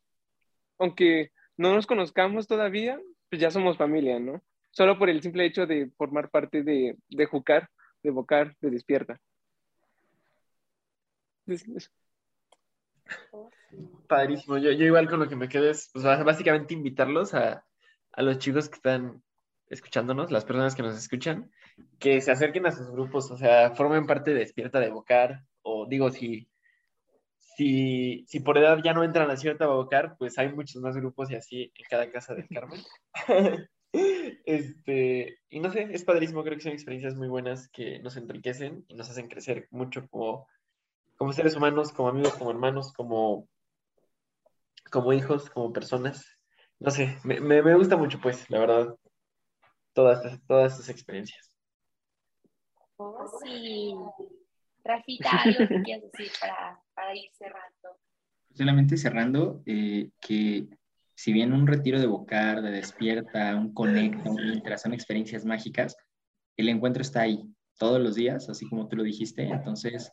[0.78, 3.00] aunque no nos conozcamos todavía,
[3.30, 4.42] pues ya somos familia, ¿no?
[4.70, 7.70] Solo por el simple hecho de formar parte de, de Jucar,
[8.02, 9.18] de Bocar, de Despierta.
[11.46, 11.90] Es- es-
[14.08, 14.58] Padrísimo.
[14.58, 17.64] Yo, yo igual con lo que me quedo es, pues, bás- básicamente invitarlos a,
[18.12, 19.22] a los chicos que están
[19.68, 21.50] escuchándonos, las personas que nos escuchan,
[21.98, 25.86] que se acerquen a sus grupos, o sea, formen parte de Despierta de Bocar, o
[25.88, 26.48] digo, si,
[27.56, 30.94] si, si por edad ya no entran a Despierta de Bocar, pues hay muchos más
[30.96, 32.80] grupos y así en cada casa del Carmen.
[34.44, 38.84] Este, y no sé, es padrísimo, creo que son experiencias muy buenas que nos enriquecen
[38.88, 40.46] y nos hacen crecer mucho como,
[41.16, 43.48] como seres humanos, como amigos, como hermanos, como,
[44.90, 46.26] como hijos, como personas.
[46.78, 48.94] No sé, me, me, me gusta mucho, pues, la verdad,
[49.94, 51.50] todas, estas- todas estas experiencias.
[52.98, 53.94] Oh, sí.
[54.84, 58.00] Rafita, algo que quieras decir para, para ir cerrando.
[58.54, 60.66] Solamente cerrando, eh, que
[61.14, 65.96] si bien un retiro de Bocar, de Despierta, un Conecta, un Intra, son experiencias mágicas,
[66.56, 67.46] el encuentro está ahí
[67.78, 69.44] todos los días, así como tú lo dijiste.
[69.44, 70.10] Entonces,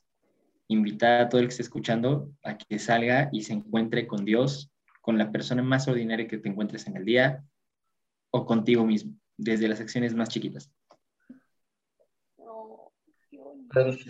[0.68, 4.72] invitar a todo el que esté escuchando a que salga y se encuentre con Dios,
[5.02, 7.44] con la persona más ordinaria que te encuentres en el día
[8.32, 10.70] o contigo mismo, desde las acciones más chiquitas.
[12.38, 12.92] Oh,
[13.30, 13.53] qué bonito.
[13.53, 13.53] Padrísimo.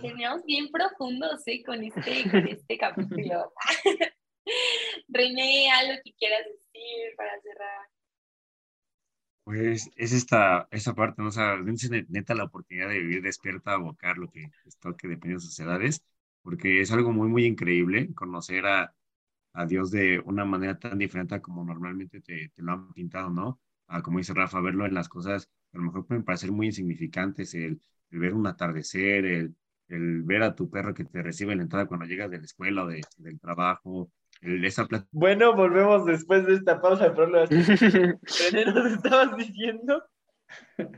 [0.02, 1.64] Terminamos bien profundos ¿eh?
[1.66, 3.54] con, este, con este capítulo.
[5.10, 7.88] René, algo que quieras decir para cerrar.
[9.44, 11.28] Pues es esta, esta parte, ¿no?
[11.30, 15.08] O sea, dense ne- neta la oportunidad de vivir despierta, abocar lo que les toque
[15.08, 16.02] dependiendo de sus edades,
[16.42, 18.96] porque es algo muy, muy increíble conocer a,
[19.54, 23.30] a Dios de una manera tan diferente a como normalmente te, te lo han pintado,
[23.32, 23.60] ¿no?
[23.88, 26.68] A, como dice Rafa, verlo en las cosas que a lo mejor pueden parecer muy
[26.68, 27.82] insignificantes, el,
[28.14, 29.56] el ver un atardecer, el,
[29.90, 32.46] el ver a tu perro que te recibe en la entrada cuando llegas de la
[32.46, 34.12] escuela o de- del trabajo,
[34.42, 40.04] el, esa Bueno, volvemos después de esta pausa, pero lo René, nos estabas diciendo.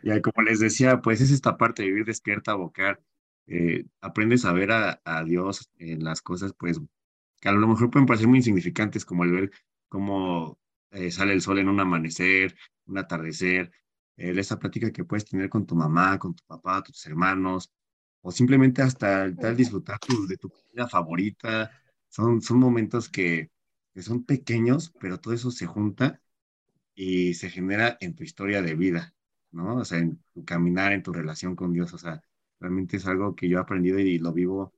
[0.01, 3.01] Y como les decía, pues es esta parte de vivir despierta, abocar.
[3.47, 6.79] eh, aprendes a ver a, a Dios en las cosas, pues,
[7.41, 9.51] que a lo mejor pueden parecer muy insignificantes, como el ver
[9.89, 10.59] cómo
[10.91, 12.55] eh, sale el sol en un amanecer,
[12.85, 13.71] un atardecer,
[14.17, 17.71] el- esa plática que puedes tener con tu mamá, con tu papá, tus hermanos,
[18.21, 21.71] o simplemente hasta el tal disfrutar tu- de tu comida favorita.
[22.09, 23.51] Son, son momentos que,
[23.93, 26.21] que son pequeños, pero todo eso se junta
[26.95, 29.13] y se genera en tu historia de vida.
[29.51, 29.77] ¿no?
[29.77, 32.21] O sea, en tu caminar, en tu relación con Dios, o sea,
[32.59, 34.73] realmente es algo que yo he aprendido y lo vivo,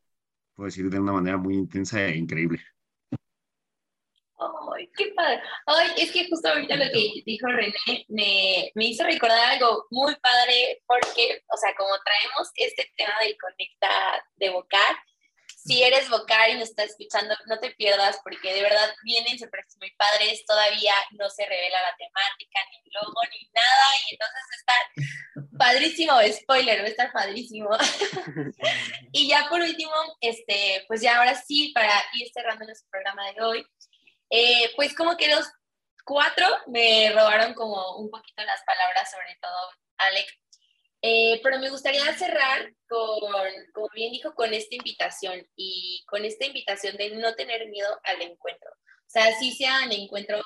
[0.56, 2.62] puedo decir, de una manera muy intensa e increíble.
[4.78, 5.42] Ay, Qué padre.
[5.66, 10.16] Ay, es que justo ahorita lo que dijo René me, me hizo recordar algo muy
[10.16, 14.96] padre porque, o sea, como traemos este tema del conecta de vocal,
[15.68, 19.76] si eres vocal y nos estás escuchando, no te pierdas porque de verdad vienen sorpresas
[19.80, 25.48] muy padres, todavía no se revela la temática, ni logo, ni nada, y entonces está
[25.58, 27.70] padrísimo, spoiler, va a estar padrísimo.
[29.12, 33.42] y ya por último, este, pues ya ahora sí, para ir cerrando nuestro programa de
[33.42, 33.66] hoy,
[34.30, 35.46] eh, pues como que los
[36.06, 39.58] cuatro me robaron como un poquito las palabras, sobre todo
[39.98, 40.34] Alex,
[41.02, 46.46] eh, pero me gustaría cerrar con, como bien dijo, con esta invitación y con esta
[46.46, 48.72] invitación de no tener miedo al encuentro.
[48.72, 50.44] O sea, si sean encuentros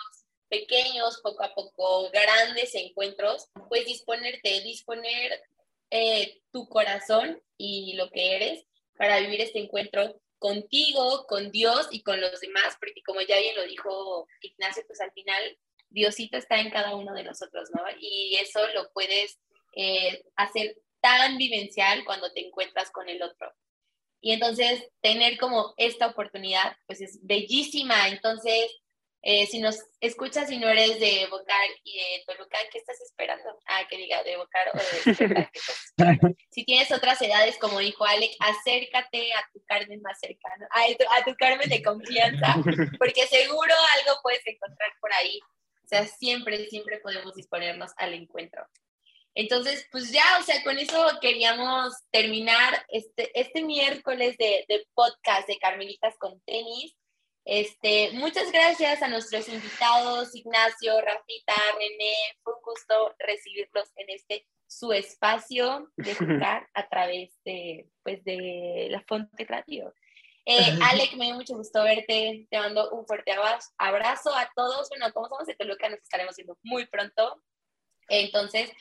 [0.50, 5.42] pequeños, poco a poco, grandes encuentros, pues disponerte, disponer
[5.90, 8.66] eh, tu corazón y lo que eres
[8.98, 13.56] para vivir este encuentro contigo, con Dios y con los demás, porque como ya bien
[13.56, 17.84] lo dijo Ignacio, pues al final Diosito está en cada uno de nosotros, ¿no?
[18.00, 19.40] Y eso lo puedes
[19.76, 23.54] eh, hacer tan vivencial cuando te encuentras con el otro.
[24.20, 28.10] Y entonces tener como esta oportunidad, pues es bellísima.
[28.10, 28.66] Entonces,
[29.24, 33.60] eh, si nos escuchas y no eres de Bocar y de Toluca, ¿qué estás esperando?
[33.68, 35.48] Ah, que diga de Bocar o de
[36.50, 41.06] Si tienes otras edades, como dijo Alec, acércate a tu Carmen más cercano, a tu,
[41.08, 42.56] a tu Carmen de confianza,
[42.98, 45.40] porque seguro algo puedes encontrar por ahí.
[45.84, 48.66] O sea, siempre, siempre podemos disponernos al encuentro.
[49.36, 55.48] Entonces, pues ya, o sea, con eso queríamos terminar este, este miércoles de, de podcast
[55.48, 56.96] de Carmelitas con tenis.
[57.46, 62.14] Este, muchas gracias a nuestros invitados, Ignacio, Rafita, René.
[62.44, 68.88] Fue un gusto recibirlos en este su espacio de jugar a través de, pues, de
[68.90, 69.94] la Fonte Radio.
[70.46, 72.48] Eh, Alec, me dio mucho gusto verte.
[72.50, 73.34] Te mando un fuerte
[73.78, 74.90] abrazo a todos.
[74.90, 77.44] Bueno, como somos de Toluca, nos estaremos viendo muy pronto.
[78.08, 78.72] Entonces,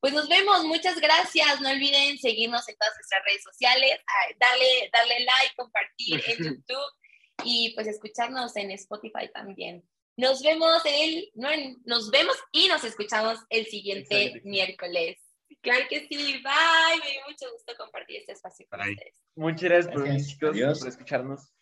[0.00, 1.60] pues nos vemos, muchas gracias.
[1.60, 4.00] No olviden seguirnos en todas nuestras redes sociales,
[4.38, 6.92] darle, darle like, compartir en YouTube
[7.44, 9.82] y pues escucharnos en Spotify también.
[10.16, 11.48] Nos vemos el, no,
[11.84, 15.18] nos vemos y nos escuchamos el siguiente miércoles.
[15.60, 17.00] Claro que sí, bye.
[17.04, 19.14] Me dio mucho gusto compartir este espacio con ustedes.
[19.36, 21.52] Muchas gracias, por, chicos, por escucharnos.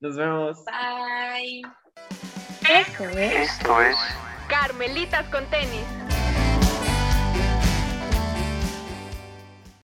[0.00, 0.64] Nos vemos.
[0.64, 1.62] Bye.
[2.68, 3.96] Esto es, Esto es
[4.48, 6.05] Carmelitas con tenis.